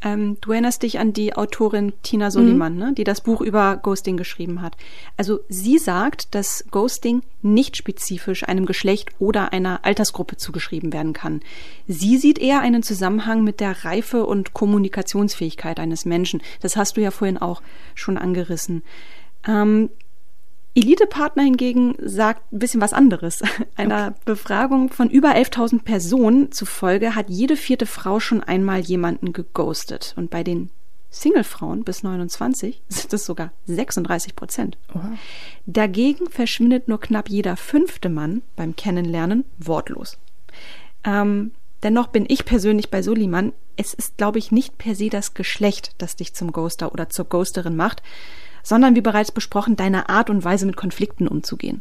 Hm. 0.00 0.12
Ähm, 0.12 0.36
du 0.40 0.52
erinnerst 0.52 0.82
dich 0.82 0.98
an 0.98 1.12
die 1.12 1.34
Autorin 1.34 1.92
Tina 2.02 2.30
Soliman, 2.30 2.74
mhm. 2.74 2.78
ne, 2.78 2.92
die 2.96 3.04
das 3.04 3.20
Buch 3.20 3.40
über 3.40 3.76
Ghosting 3.76 4.16
geschrieben 4.16 4.62
hat. 4.62 4.76
Also 5.16 5.40
sie 5.48 5.78
sagt, 5.78 6.34
dass 6.34 6.64
Ghosting 6.70 7.22
nicht 7.42 7.76
spezifisch 7.76 8.48
einem 8.48 8.66
Geschlecht 8.66 9.10
oder 9.18 9.52
einer 9.52 9.84
Altersgruppe 9.84 10.36
zugeschrieben 10.36 10.92
werden 10.92 11.12
kann. 11.12 11.40
Sie 11.86 12.16
sieht 12.16 12.38
eher 12.38 12.60
einen 12.60 12.82
Zusammenhang 12.82 13.42
mit 13.42 13.60
der 13.60 13.84
Reife 13.84 14.24
und 14.24 14.54
Kommunikationsfähigkeit 14.54 15.80
eines 15.80 16.04
Menschen. 16.04 16.42
Das 16.60 16.76
hast 16.76 16.96
du 16.96 17.00
ja 17.00 17.10
vorhin 17.10 17.38
auch 17.38 17.62
schon 17.94 18.18
angerissen. 18.18 18.82
Ähm, 19.46 19.90
Elite-Partner 20.78 21.42
hingegen 21.42 21.96
sagt 22.00 22.52
ein 22.52 22.60
bisschen 22.60 22.80
was 22.80 22.92
anderes. 22.92 23.42
Einer 23.76 24.08
okay. 24.08 24.20
Befragung 24.24 24.90
von 24.90 25.10
über 25.10 25.30
11.000 25.30 25.82
Personen 25.82 26.52
zufolge 26.52 27.16
hat 27.16 27.30
jede 27.30 27.56
vierte 27.56 27.84
Frau 27.84 28.20
schon 28.20 28.44
einmal 28.44 28.80
jemanden 28.80 29.32
geghostet. 29.32 30.14
Und 30.16 30.30
bei 30.30 30.44
den 30.44 30.70
Single-Frauen 31.10 31.82
bis 31.82 32.04
29 32.04 32.80
sind 32.88 33.12
es 33.12 33.26
sogar 33.26 33.52
36 33.66 34.36
Prozent. 34.36 34.78
Dagegen 35.66 36.30
verschwindet 36.30 36.86
nur 36.86 37.00
knapp 37.00 37.28
jeder 37.28 37.56
fünfte 37.56 38.08
Mann 38.08 38.42
beim 38.54 38.76
Kennenlernen 38.76 39.44
wortlos. 39.58 40.16
Ähm, 41.02 41.50
dennoch 41.82 42.08
bin 42.08 42.24
ich 42.28 42.44
persönlich 42.44 42.90
bei 42.90 43.02
Soliman, 43.02 43.52
es 43.76 43.94
ist, 43.94 44.16
glaube 44.16 44.38
ich, 44.38 44.52
nicht 44.52 44.78
per 44.78 44.94
se 44.94 45.08
das 45.08 45.34
Geschlecht, 45.34 45.94
das 45.98 46.14
dich 46.14 46.34
zum 46.34 46.52
Ghoster 46.52 46.92
oder 46.92 47.08
zur 47.08 47.24
Ghosterin 47.24 47.76
macht, 47.76 48.02
sondern 48.68 48.94
wie 48.94 49.00
bereits 49.00 49.32
besprochen, 49.32 49.76
deine 49.76 50.10
Art 50.10 50.28
und 50.28 50.44
Weise 50.44 50.66
mit 50.66 50.76
Konflikten 50.76 51.26
umzugehen. 51.26 51.80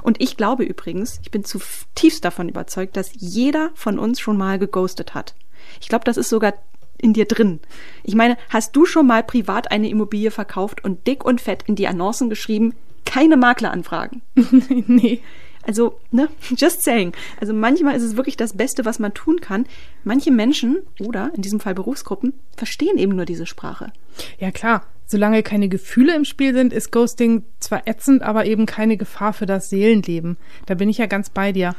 Und 0.00 0.22
ich 0.22 0.36
glaube 0.36 0.62
übrigens, 0.62 1.18
ich 1.22 1.32
bin 1.32 1.42
zutiefst 1.42 2.24
davon 2.24 2.48
überzeugt, 2.48 2.96
dass 2.96 3.10
jeder 3.14 3.72
von 3.74 3.98
uns 3.98 4.20
schon 4.20 4.36
mal 4.36 4.60
geghostet 4.60 5.14
hat. 5.16 5.34
Ich 5.80 5.88
glaube, 5.88 6.04
das 6.04 6.16
ist 6.16 6.28
sogar 6.28 6.54
in 6.98 7.14
dir 7.14 7.24
drin. 7.24 7.58
Ich 8.04 8.14
meine, 8.14 8.36
hast 8.48 8.76
du 8.76 8.86
schon 8.86 9.08
mal 9.08 9.24
privat 9.24 9.72
eine 9.72 9.88
Immobilie 9.88 10.30
verkauft 10.30 10.84
und 10.84 11.04
dick 11.08 11.24
und 11.24 11.40
fett 11.40 11.64
in 11.66 11.74
die 11.74 11.88
Annoncen 11.88 12.30
geschrieben, 12.30 12.74
keine 13.04 13.36
Makleranfragen? 13.36 14.22
nee. 14.86 15.20
Also, 15.64 15.98
ne, 16.12 16.28
just 16.56 16.84
saying. 16.84 17.12
Also 17.40 17.52
manchmal 17.54 17.96
ist 17.96 18.04
es 18.04 18.16
wirklich 18.16 18.36
das 18.36 18.56
Beste, 18.56 18.84
was 18.84 19.00
man 19.00 19.14
tun 19.14 19.40
kann. 19.40 19.66
Manche 20.04 20.30
Menschen 20.30 20.78
oder 21.00 21.32
in 21.34 21.42
diesem 21.42 21.58
Fall 21.58 21.74
Berufsgruppen 21.74 22.34
verstehen 22.56 22.98
eben 22.98 23.16
nur 23.16 23.24
diese 23.24 23.46
Sprache. 23.46 23.92
Ja, 24.38 24.52
klar 24.52 24.86
solange 25.08 25.42
keine 25.42 25.68
Gefühle 25.68 26.14
im 26.14 26.24
Spiel 26.24 26.54
sind, 26.54 26.72
ist 26.72 26.92
Ghosting 26.92 27.42
zwar 27.58 27.88
ätzend, 27.88 28.22
aber 28.22 28.44
eben 28.44 28.66
keine 28.66 28.96
Gefahr 28.96 29.32
für 29.32 29.46
das 29.46 29.70
Seelenleben. 29.70 30.36
Da 30.66 30.74
bin 30.74 30.88
ich 30.88 30.98
ja 30.98 31.06
ganz 31.06 31.30
bei 31.30 31.50
dir. 31.50 31.74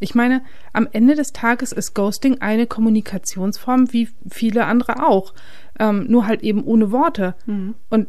Ich 0.00 0.14
meine, 0.14 0.42
am 0.72 0.88
Ende 0.90 1.14
des 1.14 1.32
Tages 1.32 1.70
ist 1.72 1.94
Ghosting 1.94 2.40
eine 2.40 2.66
Kommunikationsform 2.66 3.92
wie 3.92 4.08
viele 4.28 4.66
andere 4.66 5.06
auch, 5.06 5.32
ähm, 5.78 6.06
nur 6.08 6.26
halt 6.26 6.42
eben 6.42 6.64
ohne 6.64 6.90
Worte. 6.90 7.36
Mhm. 7.46 7.74
Und 7.90 8.08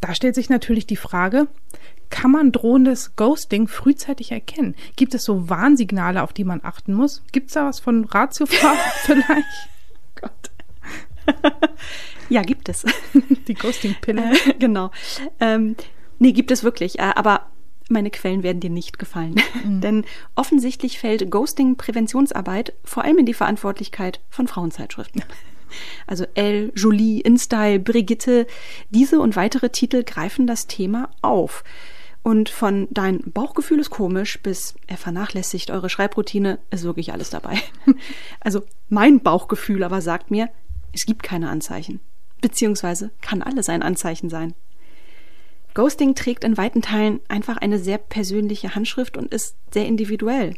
da 0.00 0.14
stellt 0.14 0.34
sich 0.34 0.48
natürlich 0.48 0.86
die 0.86 0.96
Frage, 0.96 1.46
kann 2.08 2.30
man 2.30 2.52
drohendes 2.52 3.16
Ghosting 3.16 3.68
frühzeitig 3.68 4.32
erkennen? 4.32 4.74
Gibt 4.96 5.14
es 5.14 5.24
so 5.24 5.50
Warnsignale, 5.50 6.22
auf 6.22 6.32
die 6.32 6.44
man 6.44 6.60
achten 6.62 6.94
muss? 6.94 7.22
Gibt 7.32 7.48
es 7.48 7.54
da 7.54 7.66
was 7.66 7.80
von 7.80 8.04
Ratiofarben 8.04 8.80
vielleicht? 9.04 9.68
Gott. 10.14 10.50
Ja, 12.28 12.42
gibt 12.42 12.68
es. 12.68 12.84
Die 13.48 13.54
Ghosting-Pille. 13.54 14.32
Äh, 14.32 14.54
genau. 14.58 14.90
Ähm, 15.40 15.76
nee, 16.18 16.32
gibt 16.32 16.50
es 16.50 16.64
wirklich. 16.64 16.98
Äh, 16.98 17.12
aber 17.14 17.46
meine 17.88 18.10
Quellen 18.10 18.42
werden 18.42 18.60
dir 18.60 18.70
nicht 18.70 18.98
gefallen. 18.98 19.36
Mhm. 19.64 19.80
Denn 19.80 20.04
offensichtlich 20.34 20.98
fällt 20.98 21.30
Ghosting-Präventionsarbeit 21.30 22.74
vor 22.84 23.04
allem 23.04 23.18
in 23.18 23.26
die 23.26 23.34
Verantwortlichkeit 23.34 24.20
von 24.28 24.48
Frauenzeitschriften. 24.48 25.22
Also 26.06 26.24
Elle, 26.34 26.72
Jolie, 26.74 27.20
InStyle, 27.20 27.80
Brigitte, 27.80 28.46
diese 28.90 29.20
und 29.20 29.36
weitere 29.36 29.68
Titel 29.68 30.04
greifen 30.04 30.46
das 30.46 30.66
Thema 30.68 31.10
auf. 31.22 31.64
Und 32.22 32.48
von 32.48 32.88
dein 32.90 33.20
Bauchgefühl 33.20 33.78
ist 33.78 33.90
komisch 33.90 34.40
bis 34.42 34.74
er 34.88 34.96
vernachlässigt 34.96 35.70
eure 35.70 35.88
Schreibroutine 35.88 36.58
ist 36.70 36.84
wirklich 36.84 37.12
alles 37.12 37.30
dabei. 37.30 37.60
Also 38.40 38.62
mein 38.88 39.20
Bauchgefühl 39.20 39.82
aber 39.84 40.00
sagt 40.00 40.30
mir, 40.30 40.48
es 40.92 41.06
gibt 41.06 41.22
keine 41.22 41.50
Anzeichen. 41.50 42.00
Beziehungsweise 42.40 43.10
kann 43.20 43.42
alles 43.42 43.68
ein 43.68 43.82
Anzeichen 43.82 44.28
sein. 44.30 44.54
Ghosting 45.74 46.14
trägt 46.14 46.44
in 46.44 46.56
weiten 46.56 46.80
Teilen 46.82 47.20
einfach 47.28 47.58
eine 47.58 47.78
sehr 47.78 47.98
persönliche 47.98 48.74
Handschrift 48.74 49.16
und 49.16 49.32
ist 49.32 49.56
sehr 49.72 49.86
individuell. 49.86 50.54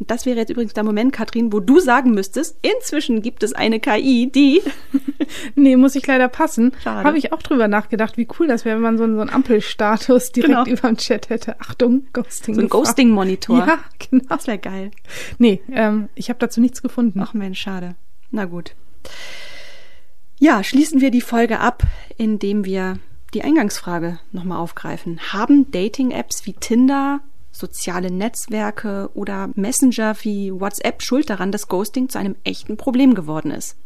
Und 0.00 0.12
das 0.12 0.26
wäre 0.26 0.38
jetzt 0.38 0.50
übrigens 0.50 0.74
der 0.74 0.84
Moment, 0.84 1.12
Katrin, 1.12 1.52
wo 1.52 1.58
du 1.58 1.80
sagen 1.80 2.12
müsstest, 2.12 2.56
inzwischen 2.62 3.20
gibt 3.20 3.42
es 3.42 3.52
eine 3.52 3.80
KI, 3.80 4.30
die. 4.32 4.62
nee, 5.56 5.76
muss 5.76 5.96
ich 5.96 6.06
leider 6.06 6.28
passen. 6.28 6.72
Habe 6.84 7.18
ich 7.18 7.32
auch 7.32 7.42
drüber 7.42 7.66
nachgedacht, 7.66 8.16
wie 8.16 8.28
cool 8.38 8.46
das 8.46 8.64
wäre, 8.64 8.76
wenn 8.76 8.82
man 8.82 8.96
so 8.98 9.04
einen, 9.04 9.16
so 9.16 9.20
einen 9.20 9.30
Ampelstatus 9.30 10.30
direkt 10.30 10.54
Genau. 10.54 10.66
über 10.66 10.88
dem 10.88 10.96
Chat 10.98 11.30
hätte. 11.30 11.60
Achtung, 11.60 12.06
Ghosting. 12.12 12.54
So 12.54 12.60
ein. 12.60 12.68
Ghosting-Monitor. 12.68 13.58
Ja, 13.58 13.78
genau. 14.10 14.24
Das 14.28 14.46
wäre 14.46 14.58
geil. 14.58 14.92
Nee, 15.38 15.60
ähm, 15.72 16.08
ich 16.14 16.28
habe 16.28 16.38
dazu 16.38 16.60
nichts 16.60 16.80
gefunden. 16.80 17.20
Ach 17.20 17.34
Mensch, 17.34 17.60
schade. 17.60 17.96
Na 18.30 18.44
gut. 18.44 18.74
Ja, 20.40 20.62
schließen 20.62 21.00
wir 21.00 21.10
die 21.10 21.20
Folge 21.20 21.58
ab, 21.58 21.82
indem 22.16 22.64
wir 22.64 23.00
die 23.34 23.42
Eingangsfrage 23.42 24.20
nochmal 24.30 24.58
aufgreifen. 24.58 25.18
Haben 25.32 25.68
Dating-Apps 25.72 26.46
wie 26.46 26.52
Tinder, 26.52 27.20
soziale 27.50 28.12
Netzwerke 28.12 29.10
oder 29.14 29.50
Messenger 29.56 30.14
wie 30.22 30.52
WhatsApp 30.52 31.02
Schuld 31.02 31.28
daran, 31.28 31.50
dass 31.50 31.66
Ghosting 31.66 32.08
zu 32.08 32.20
einem 32.20 32.36
echten 32.44 32.76
Problem 32.76 33.16
geworden 33.16 33.50
ist? 33.50 33.76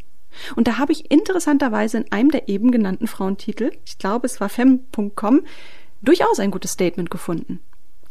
Und 0.55 0.69
da 0.69 0.77
habe 0.77 0.93
ich 0.93 1.11
interessanterweise 1.11 1.99
in 1.99 2.13
einem 2.13 2.31
der 2.31 2.49
eben 2.51 2.71
genannten 2.71 3.07
Frauentitel, 3.07 3.73
ich 3.87 3.97
glaube 3.97 4.27
es 4.27 4.39
war 4.39 4.51
fem.com, 4.51 5.43
durchaus 6.03 6.39
ein 6.39 6.51
gutes 6.51 6.73
Statement 6.73 7.11
gefunden. 7.11 7.61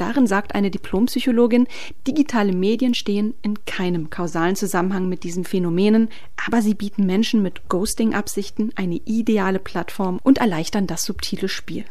Darin 0.01 0.25
sagt 0.25 0.55
eine 0.55 0.71
Diplompsychologin, 0.71 1.67
digitale 2.07 2.53
Medien 2.53 2.95
stehen 2.95 3.35
in 3.43 3.65
keinem 3.65 4.09
kausalen 4.09 4.55
Zusammenhang 4.55 5.07
mit 5.07 5.23
diesen 5.23 5.43
Phänomenen, 5.43 6.09
aber 6.43 6.63
sie 6.63 6.73
bieten 6.73 7.05
Menschen 7.05 7.43
mit 7.43 7.69
Ghosting-Absichten 7.69 8.71
eine 8.75 8.95
ideale 8.95 9.59
Plattform 9.59 10.19
und 10.23 10.39
erleichtern 10.39 10.87
das 10.87 11.03
subtile 11.03 11.47
Spiel. 11.47 11.85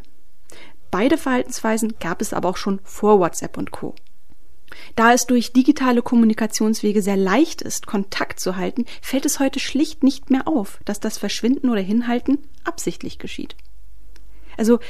Beide 0.91 1.19
Verhaltensweisen 1.19 2.01
gab 2.01 2.21
es 2.21 2.33
aber 2.33 2.49
auch 2.49 2.57
schon 2.57 2.81
vor 2.83 3.21
WhatsApp 3.21 3.57
und 3.57 3.71
Co. 3.71 3.95
Da 4.97 5.13
es 5.13 5.29
durch 5.29 5.53
digitale 5.53 6.03
Kommunikationswege 6.03 7.03
sehr 7.03 7.17
leicht 7.17 7.63
ist, 7.63 7.87
Kontakt 7.87 8.41
zu 8.41 8.57
halten, 8.57 8.87
fällt 9.01 9.25
es 9.25 9.39
heute 9.39 9.61
schlicht 9.61 10.03
nicht 10.03 10.31
mehr 10.31 10.49
auf, 10.49 10.81
dass 10.85 10.99
das 10.99 11.17
Verschwinden 11.17 11.71
oder 11.71 11.81
Hinhalten 11.81 12.39
absichtlich 12.65 13.21
geschieht. 13.21 13.55
Also 14.57 14.81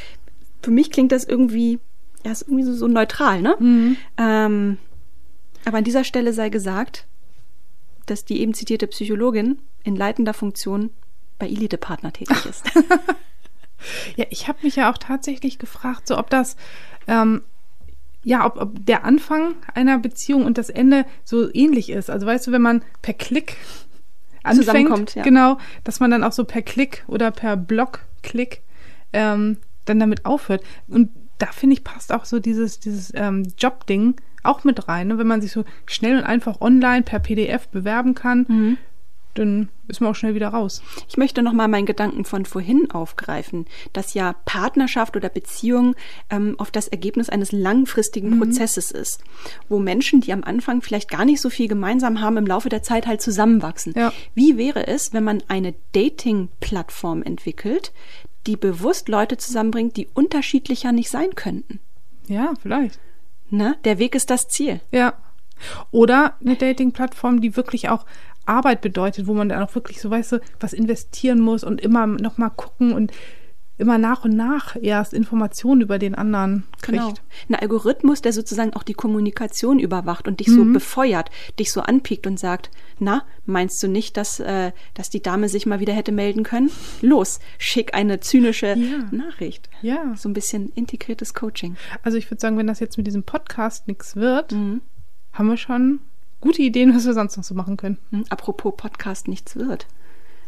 für 0.63 0.71
mich 0.71 0.91
klingt 0.91 1.13
das 1.13 1.25
irgendwie, 1.25 1.81
ja, 2.25 2.33
ist 2.33 2.43
irgendwie 2.43 2.65
so, 2.65 2.75
so 2.75 2.89
neutral, 2.89 3.43
ne? 3.43 3.57
Ähm, 4.19 4.79
aber 5.65 5.79
an 5.79 5.85
dieser 5.85 6.05
Stelle 6.05 6.33
sei 6.33 6.49
gesagt, 6.49 7.07
dass 8.07 8.25
die 8.25 8.41
eben 8.41 8.55
zitierte 8.55 8.87
Psychologin 8.87 9.59
in 9.85 9.97
leitender 9.97 10.35
Funktion 10.35 10.91
bei 11.39 11.47
Elite-Partner 11.47 12.13
tätig 12.13 12.45
ist. 12.47 12.65
Ja, 14.17 14.27
ich 14.31 14.49
habe 14.49 14.59
mich 14.63 14.77
ja 14.77 14.91
auch 14.91 14.99
tatsächlich 14.99 15.59
gefragt, 15.59 16.07
so 16.07 16.19
ob 16.19 16.31
das, 16.31 16.57
ähm, 17.07 17.43
ja, 18.23 18.45
ob, 18.45 18.57
ob 18.57 18.87
der 18.87 19.05
Anfang 19.05 19.55
einer 19.75 19.99
Beziehung 19.99 20.45
und 20.45 20.59
das 20.59 20.69
Ende 20.69 21.07
so 21.25 21.53
ähnlich 21.55 21.91
ist. 21.91 22.11
Also 22.11 22.27
weißt 22.27 22.47
du, 22.47 22.53
wenn 22.53 22.63
man 22.63 22.83
per 23.03 23.15
Klick 23.15 23.57
anfängt, 24.43 25.15
ja. 25.15 25.23
genau, 25.23 25.59
dass 25.85 26.01
man 26.01 26.11
dann 26.11 26.25
auch 26.25 26.33
so 26.33 26.45
per 26.45 26.63
Klick 26.63 27.05
oder 27.07 27.31
per 27.31 27.57
Blockklick 27.57 28.63
ähm, 29.13 29.59
dann 29.87 29.99
damit 29.99 30.25
aufhört. 30.25 30.63
Und 30.89 31.11
da 31.41 31.47
finde 31.47 31.75
ich 31.75 31.85
passt 31.85 32.13
auch 32.13 32.25
so 32.25 32.39
dieses 32.39 32.79
dieses 32.79 33.13
ähm, 33.15 33.53
Jobding 33.59 34.17
auch 34.43 34.65
mit 34.65 34.89
rein, 34.89 35.09
ne? 35.09 35.19
wenn 35.19 35.27
man 35.27 35.43
sich 35.43 35.53
so 35.53 35.65
schnell 35.87 36.17
und 36.17 36.25
einfach 36.25 36.61
online 36.61 37.03
per 37.03 37.19
PDF 37.19 37.69
bewerben 37.69 38.15
kann. 38.15 38.47
Mhm. 38.49 38.79
Dann 39.35 39.69
ist 39.87 40.01
man 40.01 40.11
auch 40.11 40.17
schnell 40.17 40.35
wieder 40.35 40.49
raus. 40.49 40.83
Ich 41.09 41.17
möchte 41.17 41.43
nochmal 41.43 41.69
meinen 41.69 41.87
Gedanken 41.87 42.25
von 42.25 42.47
vorhin 42.47 42.91
aufgreifen, 42.91 43.67
dass 43.93 44.13
ja 44.13 44.35
Partnerschaft 44.45 45.17
oder 45.17 45.29
Beziehung 45.29 45.95
ähm, 46.31 46.57
oft 46.59 46.75
das 46.75 46.89
Ergebnis 46.89 47.29
eines 47.29 47.53
langfristigen 47.53 48.41
Prozesses 48.41 48.91
ist, 48.91 49.23
wo 49.69 49.79
Menschen, 49.79 50.21
die 50.21 50.33
am 50.33 50.43
Anfang 50.43 50.83
vielleicht 50.83 51.09
gar 51.09 51.25
nicht 51.25 51.41
so 51.41 51.49
viel 51.49 51.69
gemeinsam 51.69 52.21
haben, 52.21 52.39
im 52.39 52.47
Laufe 52.47 52.71
der 52.71 52.83
Zeit 52.83 53.07
halt 53.07 53.23
zusammenwachsen. 53.23 53.95
Ja. 53.97 54.13
Wie 54.35 54.57
wäre 54.57 54.89
es, 54.89 55.13
wenn 55.13 55.23
man 55.23 55.45
eine 55.47 55.75
Dating-Plattform 55.93 57.23
entwickelt, 57.23 57.93
die 58.47 58.57
bewusst 58.57 59.09
Leute 59.09 59.37
zusammenbringt, 59.37 59.97
die 59.97 60.09
unterschiedlicher 60.15 60.93
nicht 60.93 61.11
sein 61.11 61.35
könnten? 61.35 61.81
Ja, 62.27 62.55
vielleicht. 62.61 62.99
Ne? 63.51 63.77
Der 63.85 63.99
Weg 63.99 64.15
ist 64.15 64.31
das 64.31 64.49
Ziel. 64.49 64.81
Ja. 64.91 65.15
Oder 65.91 66.37
eine 66.41 66.57
Dating-Plattform, 66.57 67.41
die 67.41 67.57
wirklich 67.57 67.89
auch 67.89 68.07
Arbeit 68.47 68.81
bedeutet, 68.81 69.27
wo 69.27 69.35
man 69.35 69.49
dann 69.49 69.63
auch 69.63 69.75
wirklich 69.75 70.01
so, 70.01 70.11
weißt 70.11 70.33
du, 70.33 70.41
was 70.59 70.73
investieren 70.73 71.41
muss 71.41 71.65
und 71.65 71.81
immer 71.81 72.07
noch 72.07 72.39
mal 72.39 72.51
gucken 72.51 72.93
und 72.93 73.13
immer 73.81 73.99
nach 73.99 74.25
und 74.25 74.37
nach 74.37 74.77
erst 74.81 75.13
Informationen 75.15 75.81
über 75.81 75.99
den 75.99 76.15
anderen 76.15 76.65
kriegt. 76.83 76.99
Genau. 76.99 77.15
Ein 77.49 77.55
Algorithmus, 77.57 78.23
der 78.23 78.33
sozusagen 78.33 78.75
auch 78.75 78.83
die 78.83 78.95
Kommunikation 78.95 79.79
überwacht 79.79 80.29
und 80.29 80.39
dich 80.41 80.49
so 80.49 80.65
Mhm. 80.65 80.73
befeuert, 80.75 81.31
dich 81.59 81.73
so 81.73 81.81
anpiekt 81.81 82.27
und 82.27 82.39
sagt, 82.39 82.71
na, 82.99 83.23
meinst 83.47 83.83
du 83.83 83.89
nicht, 83.89 84.17
dass, 84.17 84.39
äh, 84.41 84.73
dass 84.95 85.11
die 85.11 85.23
Dame 85.23 85.49
sich 85.49 85.67
mal 85.67 85.81
wieder 85.81 85.93
hätte 85.95 86.13
melden 86.13 86.43
können? 86.45 86.71
Los, 87.01 87.41
schick 87.59 87.95
eine 87.95 88.21
zynische 88.21 88.75
Ja. 88.77 89.09
Nachricht. 89.11 89.69
Ja. 89.83 90.15
So 90.17 90.29
ein 90.29 90.35
bisschen 90.35 90.71
integriertes 90.75 91.35
Coaching. 91.35 91.77
Also 92.03 92.19
ich 92.19 92.31
würde 92.31 92.41
sagen, 92.41 92.59
wenn 92.59 92.67
das 92.67 92.81
jetzt 92.81 92.99
mit 92.99 93.07
diesem 93.07 93.23
Podcast 93.25 93.89
nichts 93.89 94.15
wird, 94.17 94.53
Mhm. 94.53 94.83
haben 95.33 95.49
wir 95.49 95.57
schon 95.57 96.01
gute 96.41 96.63
Ideen, 96.63 96.95
was 96.95 97.07
wir 97.07 97.15
sonst 97.15 97.37
noch 97.37 97.45
so 97.45 97.55
machen 97.55 97.77
können. 97.77 97.99
Hm, 98.11 98.25
Apropos 98.31 98.75
Podcast 98.77 99.27
nichts 99.29 99.57
wird. 99.57 99.87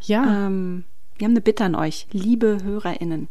Ja. 0.03 0.47
Ähm, 0.47 0.85
wir 1.16 1.25
haben 1.27 1.33
eine 1.33 1.40
Bitte 1.40 1.64
an 1.64 1.75
euch, 1.75 2.07
liebe 2.12 2.59
HörerInnen. 2.62 3.29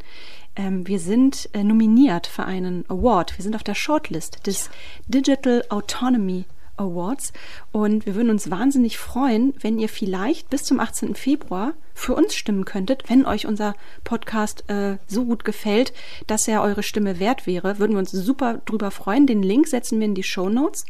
Ähm, 0.56 0.88
wir 0.88 1.00
sind 1.00 1.50
äh, 1.54 1.64
nominiert 1.64 2.28
für 2.28 2.46
einen 2.46 2.86
Award. 2.90 3.38
Wir 3.38 3.44
sind 3.44 3.56
auf 3.56 3.64
der 3.64 3.76
Shortlist 3.76 4.46
des 4.48 4.70
Digital 5.08 5.64
Autonomy 5.70 6.46
Awards 6.78 7.34
und 7.72 8.06
wir 8.06 8.16
würden 8.16 8.30
uns 8.30 8.50
wahnsinnig 8.50 8.98
freuen, 8.98 9.54
wenn 9.60 9.80
ihr 9.80 9.90
vielleicht 9.90 10.50
bis 10.50 10.64
zum 10.64 10.80
18. 10.80 11.16
Februar 11.16 11.74
für 11.94 12.16
uns 12.16 12.36
stimmen 12.36 12.66
könntet, 12.66 13.10
wenn 13.10 13.26
euch 13.26 13.46
unser 13.46 13.76
Podcast 14.04 14.68
äh, 14.70 14.98
so 15.08 15.26
gut 15.26 15.46
gefällt, 15.46 15.94
dass 16.28 16.48
er 16.48 16.62
eure 16.62 16.84
Stimme 16.84 17.20
wert 17.20 17.46
wäre. 17.46 17.80
Würden 17.80 17.94
wir 17.94 18.00
uns 18.00 18.12
super 18.12 18.62
drüber 18.66 18.92
freuen. 18.92 19.28
Den 19.28 19.44
Link 19.44 19.68
setzen 19.68 20.00
wir 20.00 20.06
in 20.06 20.16
die 20.16 20.24
Show 20.24 20.50
Notes. 20.50 20.86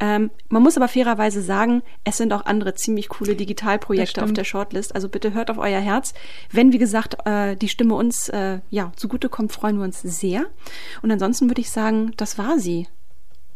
Ähm, 0.00 0.30
man 0.48 0.62
muss 0.62 0.76
aber 0.76 0.88
fairerweise 0.88 1.42
sagen, 1.42 1.82
es 2.04 2.16
sind 2.16 2.32
auch 2.32 2.46
andere 2.46 2.74
ziemlich 2.74 3.08
coole 3.08 3.34
Digitalprojekte 3.34 4.22
auf 4.22 4.32
der 4.32 4.44
Shortlist. 4.44 4.94
Also 4.94 5.08
bitte 5.08 5.34
hört 5.34 5.50
auf 5.50 5.58
euer 5.58 5.80
Herz. 5.80 6.14
Wenn, 6.50 6.72
wie 6.72 6.78
gesagt, 6.78 7.16
äh, 7.26 7.56
die 7.56 7.68
Stimme 7.68 7.94
uns 7.94 8.28
äh, 8.28 8.60
ja 8.70 8.92
zugutekommt, 8.96 9.52
freuen 9.52 9.76
wir 9.78 9.84
uns 9.84 10.00
sehr. 10.00 10.46
Und 11.02 11.10
ansonsten 11.10 11.50
würde 11.50 11.60
ich 11.60 11.70
sagen, 11.70 12.12
das 12.16 12.38
war 12.38 12.58
sie. 12.58 12.86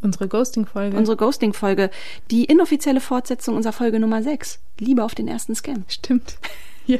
Unsere 0.02 0.28
Ghosting-Folge. 0.28 0.96
Unsere 0.96 1.16
Ghosting-Folge. 1.16 1.90
Die 2.30 2.44
inoffizielle 2.44 3.00
Fortsetzung 3.00 3.56
unserer 3.56 3.72
Folge 3.72 4.00
Nummer 4.00 4.22
6. 4.22 4.58
Liebe 4.78 5.04
auf 5.04 5.14
den 5.14 5.28
ersten 5.28 5.54
Scan. 5.54 5.84
Stimmt. 5.88 6.36
Ja. 6.84 6.98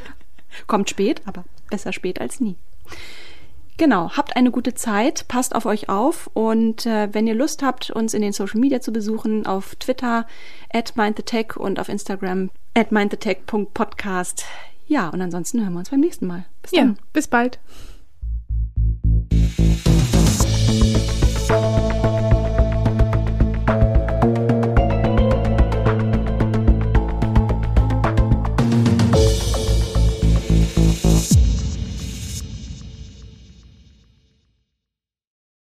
Kommt 0.65 0.89
spät, 0.89 1.21
aber 1.25 1.43
besser 1.69 1.91
spät 1.91 2.21
als 2.21 2.39
nie. 2.39 2.55
Genau, 3.75 4.11
habt 4.11 4.37
eine 4.37 4.49
gute 4.49 4.75
Zeit, 4.75 5.27
passt 5.27 5.55
auf 5.55 5.65
euch 5.65 5.89
auf 5.89 6.29
und 6.33 6.85
äh, 6.85 7.09
wenn 7.11 7.27
ihr 7.27 7.35
Lust 7.35 7.63
habt, 7.63 7.89
uns 7.89 8.13
in 8.13 8.21
den 8.21 8.31
Social 8.31 8.61
Media 8.61 8.79
zu 8.79 8.93
besuchen, 8.93 9.45
auf 9.45 9.75
Twitter 9.75 10.25
at 10.71 10.95
mindthetech 10.95 11.57
und 11.57 11.79
auf 11.79 11.89
Instagram 11.89 12.49
at 12.75 12.93
mindthetech.podcast. 12.93 14.45
Ja, 14.87 15.09
und 15.09 15.21
ansonsten 15.21 15.61
hören 15.61 15.73
wir 15.73 15.79
uns 15.79 15.89
beim 15.89 15.99
nächsten 15.99 16.27
Mal. 16.27 16.45
Bis 16.61 16.71
dann. 16.71 16.89
Ja, 16.89 16.95
bis 17.11 17.27
bald. 17.27 17.59